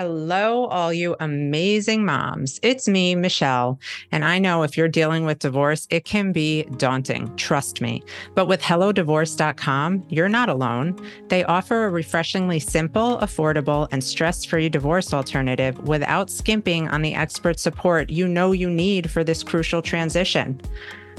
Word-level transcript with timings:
Hello, 0.00 0.64
all 0.68 0.94
you 0.94 1.14
amazing 1.20 2.06
moms. 2.06 2.58
It's 2.62 2.88
me, 2.88 3.14
Michelle. 3.14 3.78
And 4.10 4.24
I 4.24 4.38
know 4.38 4.62
if 4.62 4.74
you're 4.74 4.88
dealing 4.88 5.26
with 5.26 5.40
divorce, 5.40 5.86
it 5.90 6.06
can 6.06 6.32
be 6.32 6.62
daunting. 6.78 7.30
Trust 7.36 7.82
me. 7.82 8.02
But 8.34 8.46
with 8.46 8.62
HelloDivorce.com, 8.62 10.06
you're 10.08 10.30
not 10.30 10.48
alone. 10.48 10.96
They 11.28 11.44
offer 11.44 11.84
a 11.84 11.90
refreshingly 11.90 12.60
simple, 12.60 13.18
affordable, 13.18 13.88
and 13.92 14.02
stress 14.02 14.42
free 14.42 14.70
divorce 14.70 15.12
alternative 15.12 15.78
without 15.86 16.30
skimping 16.30 16.88
on 16.88 17.02
the 17.02 17.14
expert 17.14 17.60
support 17.60 18.08
you 18.08 18.26
know 18.26 18.52
you 18.52 18.70
need 18.70 19.10
for 19.10 19.22
this 19.22 19.42
crucial 19.42 19.82
transition. 19.82 20.62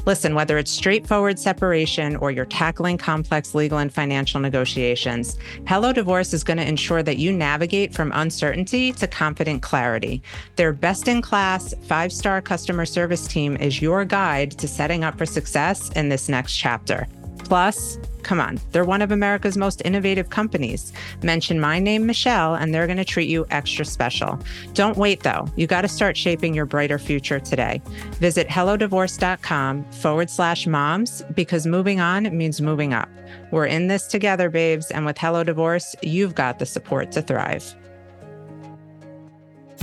Listen, 0.06 0.34
whether 0.34 0.58
it's 0.58 0.72
straightforward 0.72 1.38
separation 1.38 2.16
or 2.16 2.32
you're 2.32 2.46
tackling 2.46 2.98
complex 2.98 3.54
legal 3.54 3.78
and 3.78 3.94
financial 3.94 4.40
negotiations, 4.40 5.38
Hello 5.68 5.94
Divorce 5.94 6.34
is 6.34 6.44
going 6.44 6.58
to 6.58 6.68
ensure 6.68 7.04
that 7.04 7.18
you 7.18 7.32
navigate 7.32 7.94
from 7.94 8.12
uncertainty 8.16 8.92
to 8.94 9.08
confident 9.08 9.62
clarity. 9.62 10.24
Their 10.56 10.74
best 10.74 11.08
in 11.08 11.22
class, 11.22 11.76
five 11.84 12.12
star 12.12 12.42
customer 12.42 12.86
service 12.86 13.28
team 13.28 13.56
is 13.58 13.82
your 13.82 14.04
guide 14.04 14.52
to 14.58 14.68
setting 14.68 15.04
up 15.04 15.20
for 15.20 15.26
success 15.28 15.92
in 15.92 16.10
this 16.10 16.28
next 16.28 16.58
chapter. 16.58 17.08
Plus, 17.44 17.98
come 18.24 18.40
on, 18.40 18.60
they're 18.72 18.86
one 18.86 19.02
of 19.02 19.12
America's 19.12 19.58
most 19.58 19.82
innovative 19.84 20.30
companies. 20.30 20.94
Mention 21.24 21.60
my 21.60 21.80
name, 21.80 22.06
Michelle, 22.06 22.56
and 22.56 22.74
they're 22.74 22.88
going 22.88 22.98
to 22.98 23.06
treat 23.06 23.30
you 23.30 23.46
extra 23.50 23.84
special. 23.84 24.40
Don't 24.74 24.98
wait, 24.98 25.24
though. 25.24 25.48
You 25.56 25.68
got 25.68 25.82
to 25.82 25.88
start 25.88 26.16
shaping 26.16 26.54
your 26.54 26.66
brighter 26.66 27.00
future 27.00 27.40
today. 27.40 27.82
Visit 28.20 28.48
hellodivorce.com 28.48 29.92
forward 29.92 30.30
slash 30.30 30.68
moms 30.68 31.24
because 31.34 31.66
moving 31.66 32.00
on 32.00 32.36
means 32.38 32.62
moving 32.62 32.94
up. 32.94 33.10
We're 33.52 33.66
in 33.66 33.88
this 33.88 34.08
together, 34.08 34.50
babes. 34.50 34.92
And 34.92 35.06
with 35.06 35.18
Hello 35.18 35.44
Divorce, 35.44 35.96
you've 36.02 36.36
got 36.36 36.60
the 36.60 36.66
support 36.66 37.12
to 37.14 37.22
thrive. 37.22 37.76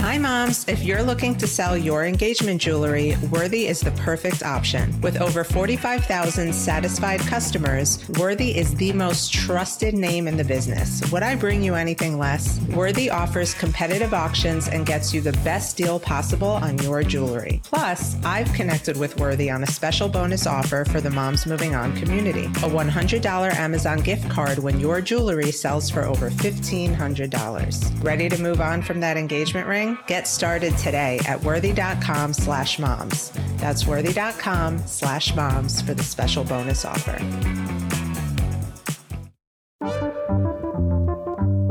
Hi, 0.00 0.16
moms. 0.16 0.64
If 0.68 0.84
you're 0.84 1.02
looking 1.02 1.34
to 1.38 1.48
sell 1.48 1.76
your 1.76 2.04
engagement 2.06 2.60
jewelry, 2.60 3.16
Worthy 3.32 3.66
is 3.66 3.80
the 3.80 3.90
perfect 3.90 4.44
option. 4.44 4.98
With 5.00 5.20
over 5.20 5.42
45,000 5.42 6.52
satisfied 6.52 7.18
customers, 7.20 8.08
Worthy 8.10 8.56
is 8.56 8.72
the 8.76 8.92
most 8.92 9.32
trusted 9.32 9.94
name 9.94 10.28
in 10.28 10.36
the 10.36 10.44
business. 10.44 11.02
Would 11.10 11.24
I 11.24 11.34
bring 11.34 11.64
you 11.64 11.74
anything 11.74 12.16
less? 12.16 12.60
Worthy 12.76 13.10
offers 13.10 13.54
competitive 13.54 14.14
auctions 14.14 14.68
and 14.68 14.86
gets 14.86 15.12
you 15.12 15.20
the 15.20 15.32
best 15.44 15.76
deal 15.76 15.98
possible 15.98 16.48
on 16.48 16.78
your 16.78 17.02
jewelry. 17.02 17.60
Plus, 17.64 18.16
I've 18.24 18.52
connected 18.52 18.96
with 18.96 19.18
Worthy 19.18 19.50
on 19.50 19.64
a 19.64 19.66
special 19.66 20.08
bonus 20.08 20.46
offer 20.46 20.84
for 20.84 21.00
the 21.00 21.10
Moms 21.10 21.44
Moving 21.44 21.74
On 21.74 21.94
community 21.96 22.44
a 22.44 22.70
$100 22.70 23.54
Amazon 23.56 23.98
gift 23.98 24.30
card 24.30 24.60
when 24.60 24.78
your 24.78 25.00
jewelry 25.00 25.50
sells 25.50 25.90
for 25.90 26.04
over 26.04 26.30
$1,500. 26.30 28.04
Ready 28.04 28.28
to 28.28 28.40
move 28.40 28.60
on 28.60 28.80
from 28.80 29.00
that 29.00 29.16
engagement 29.16 29.66
ring? 29.66 29.87
Get 30.06 30.26
started 30.26 30.76
today 30.78 31.20
at 31.26 31.42
worthy.com 31.42 32.32
slash 32.32 32.78
moms. 32.78 33.30
That's 33.56 33.86
worthy.com 33.86 34.78
slash 34.86 35.34
moms 35.34 35.80
for 35.82 35.94
the 35.94 36.02
special 36.02 36.44
bonus 36.44 36.84
offer. 36.84 37.18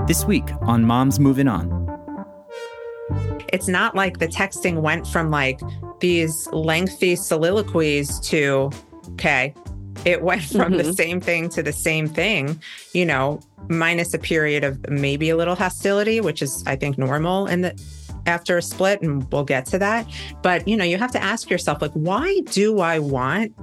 This 0.07 0.23
week 0.25 0.45
on 0.61 0.85
Moms 0.85 1.19
Moving 1.19 1.47
On. 1.47 1.85
It's 3.51 3.67
not 3.67 3.95
like 3.95 4.19
the 4.19 4.27
texting 4.27 4.81
went 4.81 5.05
from 5.07 5.31
like 5.31 5.59
these 5.99 6.47
lengthy 6.53 7.15
soliloquies 7.15 8.19
to, 8.21 8.69
okay, 9.11 9.53
it 10.05 10.21
went 10.21 10.43
from 10.43 10.73
mm-hmm. 10.73 10.77
the 10.77 10.93
same 10.93 11.19
thing 11.19 11.49
to 11.49 11.63
the 11.63 11.73
same 11.73 12.07
thing, 12.07 12.61
you 12.93 13.05
know, 13.05 13.39
minus 13.69 14.13
a 14.13 14.19
period 14.19 14.63
of 14.63 14.89
maybe 14.89 15.29
a 15.29 15.35
little 15.35 15.55
hostility, 15.55 16.21
which 16.21 16.41
is, 16.41 16.63
I 16.65 16.75
think, 16.75 16.97
normal 16.97 17.47
in 17.47 17.61
the 17.61 17.81
after 18.27 18.57
a 18.57 18.61
split, 18.61 19.01
and 19.01 19.29
we'll 19.31 19.43
get 19.43 19.65
to 19.67 19.79
that. 19.79 20.07
But, 20.41 20.67
you 20.67 20.77
know, 20.77 20.83
you 20.83 20.97
have 20.97 21.11
to 21.11 21.23
ask 21.23 21.49
yourself, 21.49 21.81
like, 21.81 21.93
why 21.93 22.41
do 22.51 22.79
I 22.79 22.99
want 22.99 23.53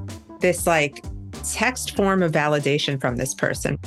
this 0.41 0.67
like 0.67 1.05
text 1.45 1.97
form 1.97 2.23
of 2.23 2.33
validation 2.33 3.01
from 3.01 3.17
this 3.17 3.35
person? 3.35 3.79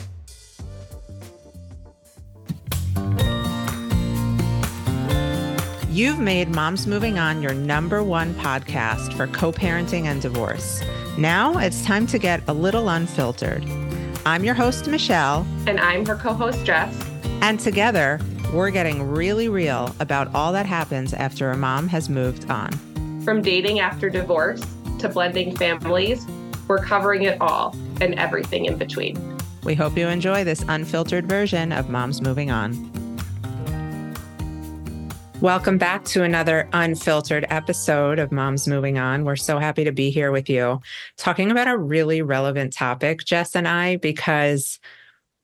You've 5.90 6.20
made 6.20 6.50
Moms 6.50 6.86
Moving 6.86 7.18
On 7.18 7.42
your 7.42 7.56
number 7.56 8.04
one 8.04 8.36
podcast 8.36 9.14
for 9.14 9.26
co 9.26 9.52
parenting 9.52 10.06
and 10.06 10.22
divorce. 10.22 10.84
Now 11.18 11.58
it's 11.58 11.84
time 11.84 12.06
to 12.08 12.20
get 12.20 12.48
a 12.48 12.54
little 12.54 12.90
unfiltered. 12.90 13.66
I'm 14.24 14.44
your 14.44 14.54
host, 14.54 14.88
Michelle. 14.88 15.48
And 15.66 15.80
I'm 15.80 16.06
her 16.06 16.16
co 16.16 16.34
host, 16.34 16.64
Jess. 16.64 16.94
And 17.42 17.60
together, 17.60 18.20
we're 18.54 18.70
getting 18.72 19.04
really 19.04 19.50
real 19.50 19.94
about 20.00 20.34
all 20.34 20.54
that 20.54 20.66
happens 20.66 21.14
after 21.14 21.52
a 21.52 21.58
mom 21.58 21.86
has 21.90 22.08
moved 22.08 22.50
on. 22.50 22.72
From 23.26 23.42
dating 23.42 23.80
after 23.82 24.10
divorce 24.10 24.62
to 25.00 25.10
blending 25.10 25.54
families, 25.58 26.26
we're 26.70 26.84
covering 26.84 27.24
it 27.24 27.42
all 27.42 27.76
and 28.00 28.16
everything 28.16 28.64
in 28.64 28.78
between. 28.78 29.38
We 29.64 29.76
hope 29.76 29.98
you 29.98 30.08
enjoy 30.08 30.46
this 30.46 30.64
unfiltered 30.70 31.28
version 31.28 31.74
of 31.74 31.90
Moms 31.90 32.22
Moving 32.22 32.50
On. 32.50 32.72
Welcome 35.42 35.78
back 35.78 36.06
to 36.06 36.24
another 36.24 36.70
unfiltered 36.72 37.46
episode 37.50 38.18
of 38.18 38.32
Moms 38.32 38.66
Moving 38.66 38.98
On. 38.98 39.26
We're 39.26 39.36
so 39.36 39.60
happy 39.60 39.84
to 39.84 39.92
be 39.92 40.10
here 40.10 40.32
with 40.32 40.50
you, 40.50 40.80
talking 41.18 41.52
about 41.52 41.68
a 41.68 41.78
really 41.78 42.22
relevant 42.22 42.72
topic, 42.72 43.26
Jess 43.26 43.58
and 43.58 43.68
I, 43.68 43.98
because 43.98 44.80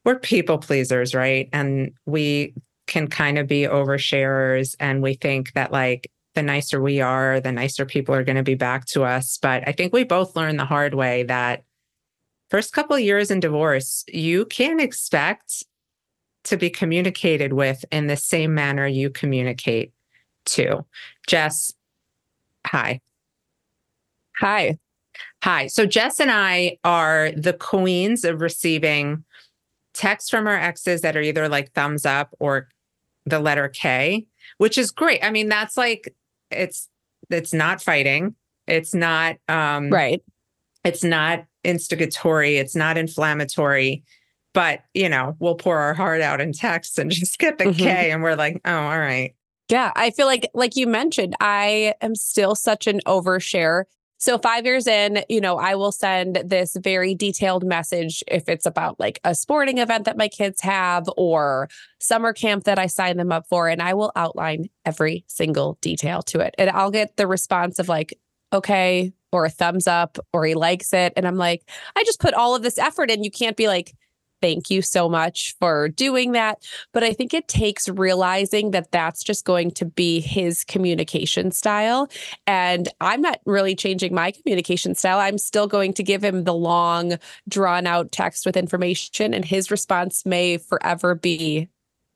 we're 0.05 0.19
people 0.19 0.57
pleasers, 0.57 1.13
right? 1.13 1.49
And 1.51 1.91
we 2.05 2.53
can 2.93 3.07
kind 3.07 3.39
of 3.39 3.47
be 3.47 3.63
oversharers 3.63 4.75
and 4.79 5.01
we 5.01 5.15
think 5.15 5.51
that 5.53 5.71
like 5.71 6.11
the 6.35 6.43
nicer 6.43 6.79
we 6.79 7.01
are, 7.01 7.39
the 7.39 7.51
nicer 7.51 7.87
people 7.87 8.13
are 8.13 8.23
going 8.23 8.35
to 8.35 8.43
be 8.43 8.53
back 8.53 8.85
to 8.85 9.03
us. 9.03 9.39
But 9.41 9.67
I 9.67 9.71
think 9.71 9.91
we 9.91 10.03
both 10.03 10.35
learned 10.35 10.59
the 10.59 10.65
hard 10.65 10.93
way 10.93 11.23
that 11.23 11.63
first 12.51 12.71
couple 12.71 12.99
years 12.99 13.31
in 13.31 13.39
divorce, 13.39 14.05
you 14.07 14.45
can't 14.45 14.79
expect 14.79 15.63
to 16.43 16.55
be 16.55 16.69
communicated 16.69 17.53
with 17.53 17.83
in 17.91 18.05
the 18.05 18.15
same 18.15 18.53
manner 18.53 18.85
you 18.85 19.09
communicate 19.09 19.91
to. 20.45 20.85
Jess, 21.25 21.73
hi. 22.67 23.01
Hi. 24.39 24.77
Hi. 25.43 25.65
So 25.65 25.87
Jess 25.87 26.19
and 26.19 26.29
I 26.29 26.77
are 26.83 27.31
the 27.35 27.53
queens 27.53 28.23
of 28.23 28.41
receiving 28.41 29.23
texts 29.95 30.29
from 30.29 30.45
our 30.45 30.59
exes 30.59 31.01
that 31.01 31.17
are 31.17 31.21
either 31.21 31.49
like 31.49 31.71
thumbs 31.73 32.05
up 32.05 32.35
or 32.39 32.67
the 33.25 33.39
letter 33.39 33.69
K, 33.69 34.25
which 34.57 34.77
is 34.77 34.91
great. 34.91 35.23
I 35.23 35.31
mean, 35.31 35.49
that's 35.49 35.77
like 35.77 36.13
it's 36.51 36.89
it's 37.29 37.53
not 37.53 37.81
fighting. 37.81 38.35
It's 38.67 38.93
not 38.93 39.37
um 39.47 39.89
right. 39.89 40.21
It's 40.83 41.03
not 41.03 41.45
instigatory, 41.63 42.57
it's 42.57 42.75
not 42.75 42.97
inflammatory, 42.97 44.03
but 44.53 44.81
you 44.93 45.09
know, 45.09 45.35
we'll 45.39 45.55
pour 45.55 45.79
our 45.79 45.93
heart 45.93 46.21
out 46.21 46.41
in 46.41 46.53
text 46.53 46.99
and 46.99 47.09
just 47.11 47.39
get 47.39 47.57
the 47.57 47.65
mm-hmm. 47.65 47.77
K 47.77 48.11
and 48.11 48.23
we're 48.23 48.35
like, 48.35 48.59
oh, 48.65 48.73
all 48.73 48.99
right. 48.99 49.35
Yeah, 49.69 49.91
I 49.95 50.11
feel 50.11 50.27
like 50.27 50.49
like 50.53 50.75
you 50.75 50.87
mentioned, 50.87 51.35
I 51.39 51.95
am 52.01 52.15
still 52.15 52.55
such 52.55 52.85
an 52.85 52.99
overshare 53.07 53.85
so, 54.23 54.37
five 54.37 54.65
years 54.65 54.87
in, 54.87 55.25
you 55.27 55.41
know, 55.41 55.57
I 55.57 55.75
will 55.75 55.91
send 55.91 56.43
this 56.45 56.77
very 56.81 57.13
detailed 57.13 57.65
message 57.65 58.23
if 58.25 58.47
it's 58.47 58.65
about 58.65 58.97
like 58.97 59.19
a 59.25 59.35
sporting 59.35 59.79
event 59.79 60.05
that 60.05 60.15
my 60.15 60.29
kids 60.29 60.61
have 60.61 61.09
or 61.17 61.67
summer 61.99 62.31
camp 62.31 62.63
that 62.63 62.79
I 62.79 62.87
sign 62.87 63.17
them 63.17 63.33
up 63.33 63.47
for. 63.49 63.67
And 63.67 63.81
I 63.81 63.95
will 63.95 64.13
outline 64.15 64.69
every 64.85 65.25
single 65.27 65.77
detail 65.81 66.21
to 66.21 66.39
it. 66.39 66.55
And 66.57 66.69
I'll 66.69 66.89
get 66.89 67.17
the 67.17 67.27
response 67.27 67.79
of 67.79 67.89
like, 67.89 68.17
okay, 68.53 69.11
or 69.33 69.43
a 69.43 69.49
thumbs 69.49 69.87
up, 69.87 70.17
or 70.31 70.45
he 70.45 70.55
likes 70.55 70.93
it. 70.93 71.11
And 71.17 71.27
I'm 71.27 71.35
like, 71.35 71.69
I 71.97 72.05
just 72.05 72.21
put 72.21 72.33
all 72.33 72.55
of 72.55 72.63
this 72.63 72.77
effort 72.77 73.11
in. 73.11 73.25
You 73.25 73.31
can't 73.31 73.57
be 73.57 73.67
like, 73.67 73.93
thank 74.43 74.69
you 74.69 74.81
so 74.81 75.07
much 75.07 75.55
for 75.57 75.87
doing 75.87 76.33
that. 76.33 76.67
But 76.91 77.01
I 77.01 77.13
think 77.13 77.33
it 77.33 77.47
takes 77.47 77.87
realizing 77.87 78.71
that 78.71 78.91
that's 78.91 79.23
just 79.23 79.45
going 79.45 79.71
to 79.71 79.85
be 79.85 80.19
his 80.19 80.65
communication 80.65 81.51
style. 81.51 82.09
And 82.45 82.89
I'm 82.99 83.21
not 83.21 83.39
really 83.45 83.73
changing 83.73 84.13
my 84.13 84.31
communication 84.31 84.95
style. 84.95 85.19
I'm 85.19 85.37
still 85.37 85.65
going 85.65 85.93
to 85.93 86.03
give 86.03 86.21
him 86.21 86.43
the 86.43 86.53
long, 86.53 87.13
drawn 87.47 87.87
out 87.87 88.11
text 88.11 88.45
with 88.45 88.57
information, 88.57 89.33
and 89.33 89.45
his 89.45 89.71
response 89.71 90.25
may 90.25 90.57
forever 90.57 91.15
be 91.15 91.69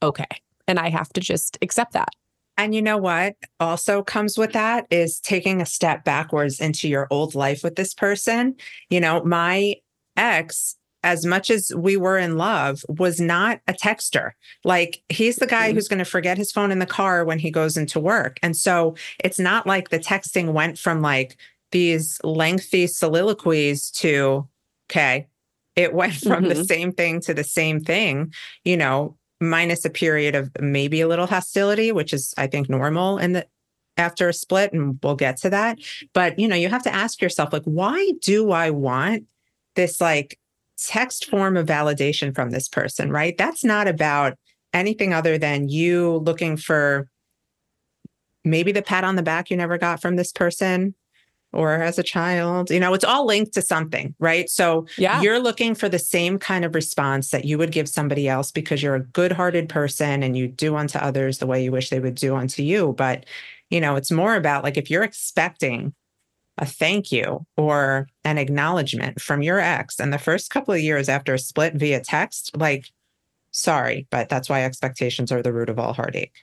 okay. 0.04 0.28
And 0.68 0.80
I 0.80 0.90
have 0.90 1.14
to 1.14 1.22
just 1.22 1.58
accept 1.62 1.94
that. 1.94 2.10
And 2.58 2.76
you 2.76 2.82
know 2.82 2.98
what 2.98 3.38
also 3.62 4.04
comes 4.04 4.38
with 4.38 4.52
that 4.52 4.86
is 4.90 5.22
taking 5.22 5.62
a 5.62 5.66
step 5.66 6.04
backwards 6.04 6.60
into 6.60 6.90
your 6.90 7.08
old 7.10 7.36
life 7.36 7.64
with 7.64 7.78
this 7.78 7.94
person. 7.94 8.56
You 8.90 9.00
know, 9.00 9.24
my 9.24 9.76
ex 10.18 10.77
as 11.04 11.26
much 11.26 11.50
as 11.50 11.72
we 11.76 11.96
were 11.96 12.18
in 12.18 12.38
love, 12.38 12.84
was 12.90 13.20
not 13.20 13.60
a 13.68 13.74
texter. 13.74 14.32
Like 14.64 15.02
he's 15.10 15.38
the 15.38 15.48
guy 15.48 15.68
mm-hmm. 15.68 15.76
who's 15.76 15.88
going 15.88 16.00
to 16.00 16.06
forget 16.06 16.38
his 16.38 16.52
phone 16.52 16.72
in 16.72 16.80
the 16.80 16.86
car 16.86 17.24
when 17.24 17.40
he 17.40 17.52
goes 17.52 17.78
into 17.78 18.00
work. 18.00 18.40
And 18.42 18.56
so 18.56 18.96
it's 19.24 19.40
not 19.40 19.68
like 19.68 19.90
the 19.90 20.00
texting 20.00 20.54
went 20.54 20.78
from 20.78 21.02
like 21.02 21.38
these 21.72 22.20
lengthy 22.24 22.88
soliloquies 22.88 23.92
to, 23.92 24.48
okay, 24.90 25.28
it 25.76 25.94
went 25.94 26.14
from 26.16 26.46
mm-hmm. 26.46 26.58
the 26.58 26.66
same 26.66 26.92
thing 26.92 27.22
to 27.22 27.34
the 27.34 27.44
same 27.44 27.80
thing, 27.80 28.34
you 28.64 28.78
know, 28.78 29.18
minus 29.40 29.86
a 29.86 29.90
period 29.90 30.36
of 30.36 30.52
maybe 30.60 31.02
a 31.02 31.08
little 31.08 31.28
hostility, 31.28 31.92
which 31.92 32.14
is, 32.14 32.34
I 32.38 32.48
think, 32.48 32.70
normal 32.70 33.18
in 33.18 33.34
the 33.34 33.48
after 33.98 34.30
a 34.30 34.34
split, 34.34 34.74
and 34.74 35.00
we'll 35.02 35.16
get 35.16 35.38
to 35.38 35.50
that. 35.50 35.80
But 36.14 36.38
you 36.38 36.48
know, 36.48 36.56
you 36.56 36.70
have 36.70 36.84
to 36.84 36.94
ask 36.94 37.22
yourself, 37.22 37.52
like, 37.52 37.64
why 37.64 38.12
do 38.22 38.52
I 38.52 38.70
want 38.70 39.24
this 39.76 40.00
like 40.02 40.40
text 40.78 41.26
form 41.26 41.58
of 41.58 41.66
validation 41.66 42.34
from 42.34 42.52
this 42.52 42.68
person, 42.68 43.12
right? 43.12 43.38
That's 43.38 43.64
not 43.64 43.88
about 43.88 44.38
anything 44.74 45.14
other 45.14 45.38
than 45.38 45.70
you 45.70 46.18
looking 46.18 46.58
for 46.58 47.10
maybe 48.44 48.72
the 48.72 48.82
pat 48.82 49.04
on 49.04 49.16
the 49.16 49.24
back 49.24 49.50
you 49.50 49.58
never 49.58 49.78
got 49.78 50.02
from 50.02 50.16
this 50.16 50.32
person 50.32 50.94
or 51.54 51.74
as 51.74 51.98
a 51.98 52.04
child. 52.04 52.70
You 52.70 52.80
know, 52.80 52.94
it's 52.94 53.04
all 53.04 53.26
linked 53.26 53.54
to 53.54 53.62
something, 53.62 54.14
right? 54.20 54.50
So 54.50 54.86
yeah. 54.98 55.22
you're 55.22 55.40
looking 55.40 55.76
for 55.76 55.90
the 55.90 56.00
same 56.00 56.38
kind 56.38 56.66
of 56.66 56.76
response 56.76 57.32
that 57.32 57.46
you 57.46 57.58
would 57.58 57.72
give 57.72 57.90
somebody 57.90 58.28
else 58.28 58.52
because 58.52 58.84
you're 58.84 58.96
a 58.96 59.04
good-hearted 59.04 59.70
person 59.70 60.24
and 60.24 60.38
you 60.38 60.48
do 60.48 60.76
unto 60.76 60.98
others 60.98 61.40
the 61.40 61.48
way 61.48 61.64
you 61.64 61.72
wish 61.72 61.90
they 61.90 62.00
would 62.00 62.16
do 62.16 62.36
unto 62.36 62.64
you. 62.64 62.94
But, 62.98 63.26
you 63.70 63.82
know, 63.82 63.96
it's 63.96 64.12
more 64.12 64.36
about 64.36 64.64
like 64.64 64.78
if 64.78 64.90
you're 64.92 65.04
expecting 65.04 65.94
a 66.58 66.66
thank 66.66 67.12
you 67.12 67.46
or 67.56 68.08
an 68.24 68.38
acknowledgement 68.38 69.22
from 69.22 69.42
your 69.42 69.60
ex 69.60 70.00
and 70.00 70.12
the 70.12 70.18
first 70.18 70.50
couple 70.50 70.74
of 70.74 70.80
years 70.80 71.10
after 71.10 71.34
a 71.34 71.40
split 71.40 71.76
via 71.76 72.00
text, 72.00 72.56
like, 72.58 72.92
sorry, 73.52 74.08
but 74.10 74.30
that's 74.30 74.50
why 74.50 74.64
expectations 74.64 75.32
are 75.32 75.42
the 75.42 75.54
root 75.54 75.70
of 75.70 75.80
all 75.80 75.94
heartache. 75.94 76.34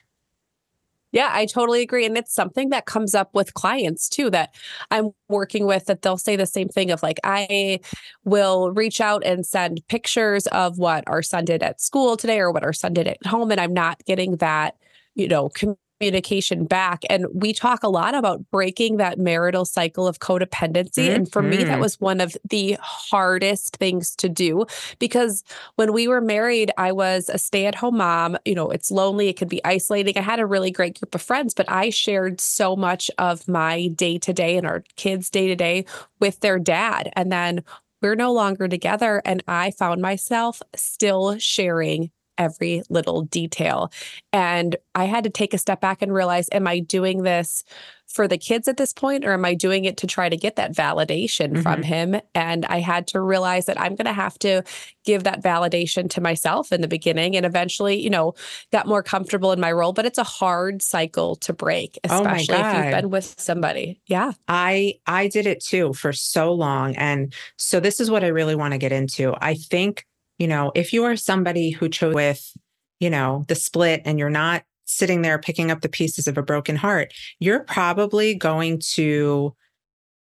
Yeah, 1.11 1.29
I 1.31 1.45
totally 1.45 1.81
agree. 1.81 2.05
And 2.05 2.17
it's 2.17 2.33
something 2.33 2.71
that 2.71 2.85
comes 2.85 3.15
up 3.15 3.33
with 3.33 3.53
clients 3.53 4.09
too 4.09 4.29
that 4.31 4.53
I'm 4.91 5.11
working 5.29 5.65
with 5.65 5.85
that 5.85 6.01
they'll 6.01 6.17
say 6.17 6.35
the 6.35 6.45
same 6.45 6.67
thing 6.67 6.91
of 6.91 7.01
like, 7.01 7.21
I 7.23 7.79
will 8.25 8.71
reach 8.71 8.99
out 8.99 9.23
and 9.25 9.45
send 9.45 9.81
pictures 9.87 10.45
of 10.47 10.77
what 10.77 11.05
our 11.07 11.21
son 11.21 11.45
did 11.45 11.63
at 11.63 11.79
school 11.79 12.17
today 12.17 12.39
or 12.39 12.51
what 12.51 12.65
our 12.65 12.73
son 12.73 12.93
did 12.93 13.07
at 13.07 13.25
home. 13.25 13.49
And 13.49 13.61
I'm 13.61 13.71
not 13.71 14.03
getting 14.03 14.35
that, 14.37 14.75
you 15.13 15.29
know, 15.29 15.49
communication 15.99 16.65
back. 16.65 17.03
And 17.09 17.25
we 17.33 17.53
talk 17.53 17.83
a 17.83 17.89
lot 17.89 18.15
about 18.15 18.49
breaking 18.51 18.97
that 18.97 19.17
marital 19.17 19.65
cycle 19.65 20.07
of 20.07 20.19
codependency. 20.19 21.05
Mm-hmm. 21.05 21.15
And 21.15 21.31
for 21.31 21.41
me, 21.41 21.57
that 21.57 21.65
mm-hmm. 21.65 21.81
was 21.81 21.99
one 21.99 22.19
of 22.19 22.35
the 22.49 22.77
hardest 22.81 23.77
things 23.77 24.15
to 24.17 24.29
do 24.29 24.65
because 24.99 25.43
when 25.75 25.93
we 25.93 26.07
were 26.07 26.21
married, 26.21 26.71
I 26.77 26.91
was 26.91 27.29
a 27.29 27.37
stay 27.37 27.65
at 27.65 27.75
home 27.75 27.97
mom. 27.97 28.37
You 28.45 28.55
know, 28.55 28.69
it's 28.69 28.91
lonely, 28.91 29.29
it 29.29 29.37
could 29.37 29.49
be 29.49 29.63
isolating. 29.63 30.17
I 30.17 30.21
had 30.21 30.39
a 30.39 30.45
really 30.45 30.71
great 30.71 30.99
group 30.99 31.15
of 31.15 31.21
friends, 31.21 31.53
but 31.53 31.69
I 31.69 31.89
shared 31.89 32.41
so 32.41 32.75
much 32.75 33.09
of 33.17 33.47
my 33.47 33.87
day 33.87 34.17
to 34.19 34.33
day 34.33 34.57
and 34.57 34.67
our 34.67 34.83
kids' 34.97 35.29
day 35.29 35.47
to 35.47 35.55
day 35.55 35.85
with 36.19 36.41
their 36.41 36.59
dad. 36.59 37.11
And 37.13 37.31
then 37.31 37.63
we're 38.01 38.15
no 38.15 38.33
longer 38.33 38.67
together. 38.67 39.21
And 39.25 39.43
I 39.47 39.71
found 39.71 40.01
myself 40.01 40.61
still 40.75 41.37
sharing 41.39 42.11
every 42.37 42.83
little 42.89 43.23
detail. 43.23 43.91
And 44.33 44.75
I 44.93 45.05
had 45.05 45.23
to 45.23 45.29
take 45.29 45.53
a 45.53 45.57
step 45.57 45.81
back 45.81 46.01
and 46.01 46.13
realize, 46.13 46.47
am 46.51 46.67
I 46.67 46.79
doing 46.79 47.23
this 47.23 47.63
for 48.07 48.27
the 48.27 48.37
kids 48.37 48.67
at 48.67 48.77
this 48.77 48.93
point, 48.93 49.25
or 49.25 49.33
am 49.33 49.43
I 49.43 49.55
doing 49.55 49.85
it 49.85 49.97
to 49.97 50.07
try 50.07 50.29
to 50.29 50.37
get 50.37 50.55
that 50.55 50.73
validation 50.73 51.51
mm-hmm. 51.51 51.61
from 51.61 51.83
him? 51.83 52.15
And 52.33 52.65
I 52.65 52.79
had 52.79 53.07
to 53.07 53.19
realize 53.19 53.65
that 53.65 53.79
I'm 53.79 53.95
going 53.95 54.05
to 54.05 54.13
have 54.13 54.37
to 54.39 54.63
give 55.03 55.23
that 55.23 55.43
validation 55.43 56.09
to 56.11 56.21
myself 56.21 56.71
in 56.71 56.81
the 56.81 56.87
beginning 56.87 57.35
and 57.35 57.45
eventually, 57.45 58.01
you 58.01 58.09
know, 58.09 58.33
got 58.71 58.87
more 58.87 59.03
comfortable 59.03 59.51
in 59.51 59.59
my 59.59 59.71
role. 59.71 59.91
But 59.91 60.05
it's 60.05 60.17
a 60.17 60.23
hard 60.23 60.81
cycle 60.81 61.35
to 61.37 61.51
break, 61.51 61.99
oh 62.07 62.15
especially 62.15 62.55
oh 62.55 62.69
if 62.69 62.75
you've 62.75 63.01
been 63.01 63.09
with 63.09 63.35
somebody. 63.37 63.99
Yeah. 64.07 64.33
I 64.47 64.95
I 65.07 65.27
did 65.27 65.47
it 65.47 65.61
too 65.61 65.93
for 65.93 66.13
so 66.13 66.53
long. 66.53 66.95
And 66.95 67.33
so 67.57 67.79
this 67.79 67.99
is 67.99 68.09
what 68.09 68.23
I 68.23 68.27
really 68.27 68.55
want 68.55 68.73
to 68.73 68.77
get 68.77 68.91
into. 68.91 69.35
I 69.41 69.55
think 69.55 70.05
you 70.37 70.47
know, 70.47 70.71
if 70.75 70.93
you 70.93 71.03
are 71.03 71.15
somebody 71.15 71.71
who 71.71 71.89
chose 71.89 72.13
with, 72.13 72.51
you 72.99 73.09
know, 73.09 73.45
the 73.47 73.55
split 73.55 74.01
and 74.05 74.19
you're 74.19 74.29
not 74.29 74.63
sitting 74.85 75.21
there 75.21 75.39
picking 75.39 75.71
up 75.71 75.81
the 75.81 75.89
pieces 75.89 76.27
of 76.27 76.37
a 76.37 76.43
broken 76.43 76.75
heart, 76.75 77.13
you're 77.39 77.61
probably 77.61 78.35
going 78.35 78.79
to 78.93 79.55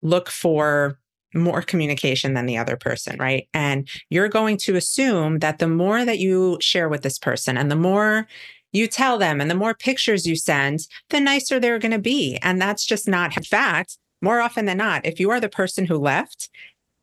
look 0.03 0.31
for 0.31 0.99
more 1.35 1.63
communication 1.63 2.35
than 2.35 2.47
the 2.47 2.57
other 2.57 2.77
person, 2.77 3.17
right? 3.19 3.49
And 3.53 3.89
you're 4.11 4.29
going 4.29 4.57
to 4.59 4.77
assume 4.77 5.41
that 5.41 5.59
the 5.59 5.69
more 5.69 6.05
that 6.05 6.19
you 6.19 6.59
share 6.61 6.89
with 6.89 7.03
this 7.03 7.19
person 7.19 7.57
and 7.59 7.71
the 7.71 7.77
more 7.77 8.27
you 8.73 8.87
tell 8.87 9.19
them 9.19 9.41
and 9.41 9.51
the 9.51 9.55
more 9.55 9.75
pictures 9.75 10.27
you 10.27 10.37
send, 10.37 10.81
the 11.11 11.21
nicer 11.21 11.59
they're 11.59 11.79
going 11.79 11.93
to 11.93 11.99
be. 11.99 12.39
And 12.43 12.61
that's 12.61 12.85
just 12.85 13.09
not 13.09 13.37
in 13.37 13.43
fact. 13.43 13.99
More 14.23 14.41
often 14.41 14.65
than 14.65 14.79
not, 14.79 15.05
if 15.05 15.21
you 15.21 15.31
are 15.31 15.41
the 15.41 15.49
person 15.49 15.85
who 15.85 15.99
left 15.99 16.49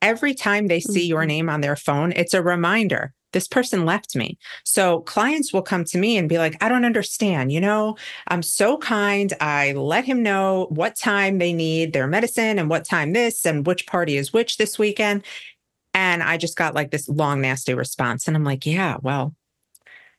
every 0.03 0.35
time 0.35 0.67
they 0.67 0.79
see 0.79 1.07
your 1.07 1.21
mm-hmm. 1.21 1.27
name 1.27 1.49
on 1.49 1.61
their 1.61 1.75
phone, 1.75 2.11
it's 2.11 2.35
a 2.35 2.43
reminder 2.43 3.13
this 3.31 3.47
person 3.47 3.83
left 3.83 4.15
me. 4.15 4.37
So 4.63 5.01
clients 5.01 5.51
will 5.51 5.63
come 5.63 5.85
to 5.85 5.97
me 5.97 6.17
and 6.17 6.29
be 6.29 6.37
like, 6.37 6.55
I 6.63 6.69
don't 6.69 6.85
understand. 6.85 7.51
You 7.51 7.61
know, 7.61 7.97
I'm 8.27 8.43
so 8.43 8.77
kind. 8.77 9.33
I 9.41 9.71
let 9.71 10.05
him 10.05 10.21
know 10.21 10.67
what 10.69 10.95
time 10.95 11.39
they 11.39 11.51
need 11.51 11.93
their 11.93 12.05
medicine 12.05 12.59
and 12.59 12.69
what 12.69 12.85
time 12.85 13.13
this 13.13 13.43
and 13.43 13.65
which 13.65 13.87
party 13.87 14.17
is 14.17 14.31
which 14.31 14.57
this 14.57 14.77
weekend. 14.77 15.23
And 15.95 16.21
I 16.21 16.37
just 16.37 16.55
got 16.55 16.75
like 16.75 16.91
this 16.91 17.09
long, 17.09 17.41
nasty 17.41 17.73
response. 17.73 18.27
And 18.27 18.37
I'm 18.37 18.43
like, 18.43 18.65
yeah, 18.65 18.97
well, 19.01 19.35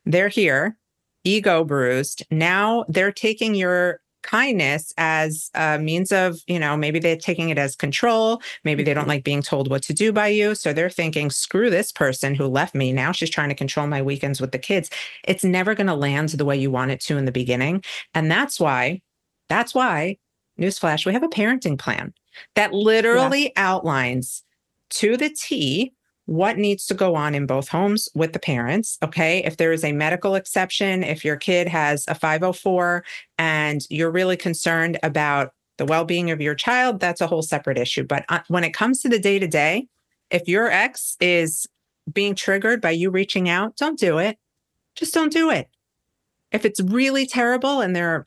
they're 0.04 0.28
here, 0.28 0.76
ego 1.22 1.64
bruised. 1.64 2.24
Now 2.30 2.84
they're 2.88 3.12
taking 3.12 3.54
your 3.54 4.00
kindness 4.24 4.92
as 4.98 5.50
a 5.54 5.78
means 5.78 6.10
of, 6.10 6.40
you 6.48 6.58
know, 6.58 6.76
maybe 6.76 6.98
they're 6.98 7.16
taking 7.16 7.50
it 7.50 7.58
as 7.58 7.76
control. 7.76 8.42
Maybe 8.64 8.82
they 8.82 8.92
don't 8.92 9.02
mm-hmm. 9.02 9.10
like 9.10 9.24
being 9.24 9.42
told 9.42 9.70
what 9.70 9.82
to 9.84 9.92
do 9.92 10.12
by 10.12 10.28
you. 10.28 10.56
So 10.56 10.72
they're 10.72 10.90
thinking, 10.90 11.30
screw 11.30 11.70
this 11.70 11.92
person 11.92 12.34
who 12.34 12.46
left 12.46 12.74
me. 12.74 12.92
Now 12.92 13.12
she's 13.12 13.30
trying 13.30 13.50
to 13.50 13.54
control 13.54 13.86
my 13.86 14.02
weekends 14.02 14.40
with 14.40 14.50
the 14.50 14.58
kids. 14.58 14.90
It's 15.22 15.44
never 15.44 15.74
going 15.74 15.86
to 15.86 15.94
land 15.94 16.30
the 16.30 16.44
way 16.44 16.56
you 16.56 16.70
want 16.70 16.90
it 16.90 17.00
to 17.02 17.16
in 17.16 17.26
the 17.26 17.32
beginning. 17.32 17.84
And 18.14 18.30
that's 18.30 18.58
why, 18.58 19.02
that's 19.48 19.74
why, 19.74 20.18
newsflash, 20.58 21.06
we 21.06 21.12
have 21.12 21.22
a 21.22 21.28
parenting 21.28 21.78
plan 21.78 22.12
that 22.54 22.72
literally 22.72 23.44
yeah. 23.44 23.52
outlines 23.56 24.42
to 24.90 25.16
the 25.16 25.30
T 25.30 25.92
what 26.26 26.56
needs 26.56 26.86
to 26.86 26.94
go 26.94 27.14
on 27.14 27.34
in 27.34 27.46
both 27.46 27.68
homes 27.68 28.08
with 28.14 28.32
the 28.32 28.38
parents. 28.38 28.98
Okay. 29.02 29.44
If 29.44 29.56
there 29.56 29.72
is 29.72 29.84
a 29.84 29.92
medical 29.92 30.34
exception, 30.34 31.02
if 31.02 31.24
your 31.24 31.36
kid 31.36 31.68
has 31.68 32.04
a 32.08 32.14
504 32.14 33.04
and 33.38 33.86
you're 33.90 34.10
really 34.10 34.36
concerned 34.36 34.98
about 35.02 35.52
the 35.76 35.84
well 35.84 36.04
being 36.04 36.30
of 36.30 36.40
your 36.40 36.54
child, 36.54 37.00
that's 37.00 37.20
a 37.20 37.26
whole 37.26 37.42
separate 37.42 37.78
issue. 37.78 38.04
But 38.04 38.24
uh, 38.28 38.40
when 38.48 38.64
it 38.64 38.72
comes 38.72 39.02
to 39.02 39.08
the 39.08 39.18
day 39.18 39.38
to 39.38 39.46
day, 39.46 39.88
if 40.30 40.48
your 40.48 40.70
ex 40.70 41.16
is 41.20 41.66
being 42.10 42.34
triggered 42.34 42.80
by 42.80 42.90
you 42.90 43.10
reaching 43.10 43.48
out, 43.48 43.76
don't 43.76 43.98
do 43.98 44.18
it. 44.18 44.38
Just 44.94 45.12
don't 45.12 45.32
do 45.32 45.50
it. 45.50 45.68
If 46.52 46.64
it's 46.64 46.80
really 46.80 47.26
terrible 47.26 47.80
and 47.80 47.94
they're 47.94 48.26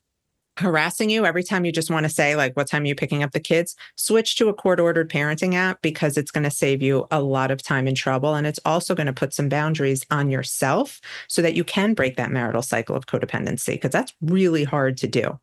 harassing 0.57 1.09
you 1.09 1.25
every 1.25 1.44
time 1.44 1.65
you 1.65 1.71
just 1.71 1.92
want 1.92 2.06
to 2.06 2.09
say 2.09 2.35
like 2.35 2.56
what 2.56 2.68
time 2.68 2.83
are 2.83 2.87
you 2.87 2.95
picking 2.95 3.23
up 3.23 3.31
the 3.31 3.40
kids? 3.40 3.76
Switch 3.95 4.35
to 4.37 4.49
a 4.49 4.54
court 4.54 4.80
ordered 4.80 5.09
parenting 5.09 5.54
app 5.54 5.81
because 5.81 6.18
it's 6.18 6.31
going 6.31 6.44
to 6.44 6.52
save 6.52 6.81
you 6.81 7.07
a 7.11 7.21
lot 7.21 7.52
of 7.52 7.61
time 7.61 7.87
and 7.87 7.97
trouble 7.97 8.35
and 8.35 8.47
it's 8.47 8.59
also 8.66 8.95
going 8.95 9.07
to 9.07 9.14
put 9.14 9.33
some 9.33 9.49
boundaries 9.49 10.06
on 10.09 10.30
yourself 10.30 10.99
so 11.28 11.42
that 11.42 11.54
you 11.54 11.64
can 11.64 11.94
break 11.94 12.16
that 12.18 12.31
marital 12.31 12.61
cycle 12.61 12.95
of 12.95 13.06
codependency 13.06 13.73
because 13.73 13.92
that's 13.92 14.14
really 14.21 14.64
hard 14.64 14.97
to 14.97 15.07
do. 15.07 15.40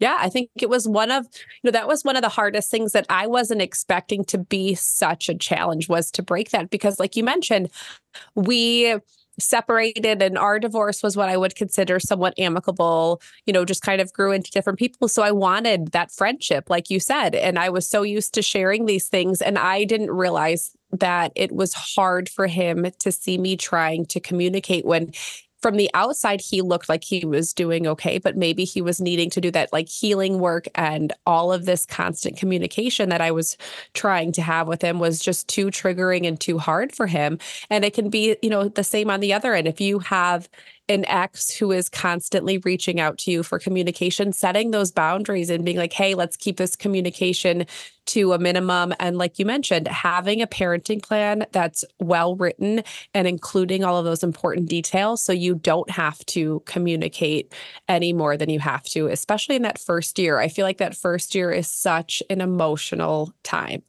Yeah, 0.00 0.16
I 0.20 0.28
think 0.28 0.50
it 0.56 0.68
was 0.68 0.86
one 0.86 1.10
of, 1.10 1.24
you 1.24 1.40
know, 1.64 1.70
that 1.72 1.88
was 1.88 2.04
one 2.04 2.14
of 2.14 2.22
the 2.22 2.28
hardest 2.28 2.70
things 2.70 2.92
that 2.92 3.06
I 3.08 3.26
wasn't 3.26 3.62
expecting 3.62 4.24
to 4.26 4.38
be 4.38 4.74
such 4.74 5.28
a 5.28 5.34
challenge 5.34 5.88
was 5.88 6.12
to 6.12 6.22
break 6.22 6.50
that 6.50 6.70
because 6.70 7.00
like 7.00 7.16
you 7.16 7.24
mentioned, 7.24 7.68
we 8.36 8.96
separated 9.38 10.22
and 10.22 10.36
our 10.36 10.58
divorce 10.58 11.02
was 11.02 11.16
what 11.16 11.28
I 11.28 11.36
would 11.36 11.54
consider 11.54 12.00
somewhat 12.00 12.34
amicable, 12.38 13.20
you 13.46 13.52
know, 13.52 13.64
just 13.64 13.82
kind 13.82 14.00
of 14.00 14.12
grew 14.12 14.32
into 14.32 14.50
different 14.50 14.78
people. 14.78 15.08
So 15.08 15.22
I 15.22 15.32
wanted 15.32 15.92
that 15.92 16.10
friendship, 16.10 16.68
like 16.68 16.90
you 16.90 17.00
said. 17.00 17.34
And 17.34 17.58
I 17.58 17.70
was 17.70 17.88
so 17.88 18.02
used 18.02 18.34
to 18.34 18.42
sharing 18.42 18.86
these 18.86 19.08
things. 19.08 19.40
And 19.40 19.58
I 19.58 19.84
didn't 19.84 20.10
realize 20.10 20.76
that 20.92 21.32
it 21.34 21.52
was 21.52 21.74
hard 21.74 22.28
for 22.28 22.46
him 22.46 22.86
to 22.98 23.12
see 23.12 23.38
me 23.38 23.56
trying 23.56 24.06
to 24.06 24.20
communicate 24.20 24.84
when 24.84 25.12
from 25.60 25.76
the 25.76 25.90
outside 25.94 26.40
he 26.40 26.62
looked 26.62 26.88
like 26.88 27.04
he 27.04 27.24
was 27.24 27.52
doing 27.52 27.86
okay 27.86 28.18
but 28.18 28.36
maybe 28.36 28.64
he 28.64 28.80
was 28.80 29.00
needing 29.00 29.30
to 29.30 29.40
do 29.40 29.50
that 29.50 29.72
like 29.72 29.88
healing 29.88 30.38
work 30.38 30.66
and 30.74 31.12
all 31.26 31.52
of 31.52 31.64
this 31.64 31.86
constant 31.86 32.36
communication 32.36 33.08
that 33.08 33.20
i 33.20 33.30
was 33.30 33.56
trying 33.94 34.32
to 34.32 34.42
have 34.42 34.68
with 34.68 34.82
him 34.82 34.98
was 34.98 35.20
just 35.20 35.48
too 35.48 35.66
triggering 35.66 36.26
and 36.26 36.40
too 36.40 36.58
hard 36.58 36.94
for 36.94 37.06
him. 37.06 37.38
And 37.70 37.84
it 37.84 37.94
can 37.94 38.10
be 38.10 38.36
you 38.42 38.50
know 38.50 38.68
the 38.68 38.84
same 38.84 39.10
on 39.10 39.20
the 39.20 39.32
other 39.32 39.54
end. 39.54 39.66
If 39.68 39.80
you 39.80 39.98
have 40.00 40.48
an 40.88 41.04
ex 41.06 41.50
who 41.50 41.72
is 41.72 41.88
constantly 41.88 42.58
reaching 42.58 43.00
out 43.00 43.18
to 43.18 43.30
you 43.30 43.42
for 43.42 43.58
communication, 43.58 44.32
setting 44.32 44.70
those 44.70 44.90
boundaries 44.90 45.50
and 45.50 45.64
being 45.64 45.76
like, 45.76 45.92
hey, 45.92 46.14
let's 46.14 46.36
keep 46.36 46.56
this 46.56 46.76
communication 46.76 47.66
to 48.06 48.32
a 48.32 48.38
minimum. 48.38 48.94
And 48.98 49.18
like 49.18 49.38
you 49.38 49.44
mentioned, 49.44 49.86
having 49.86 50.40
a 50.40 50.46
parenting 50.46 51.02
plan 51.02 51.46
that's 51.52 51.84
well 52.00 52.36
written 52.36 52.82
and 53.12 53.28
including 53.28 53.84
all 53.84 53.98
of 53.98 54.04
those 54.06 54.22
important 54.22 54.68
details 54.68 55.22
so 55.22 55.32
you 55.32 55.54
don't 55.54 55.90
have 55.90 56.24
to 56.26 56.62
communicate 56.64 57.54
any 57.86 58.12
more 58.12 58.36
than 58.36 58.48
you 58.48 58.60
have 58.60 58.82
to, 58.84 59.08
especially 59.08 59.56
in 59.56 59.62
that 59.62 59.78
first 59.78 60.18
year. 60.18 60.38
I 60.38 60.48
feel 60.48 60.64
like 60.64 60.78
that 60.78 60.96
first 60.96 61.34
year 61.34 61.50
is 61.50 61.68
such 61.68 62.22
an 62.30 62.40
emotional 62.40 63.34
time. 63.42 63.82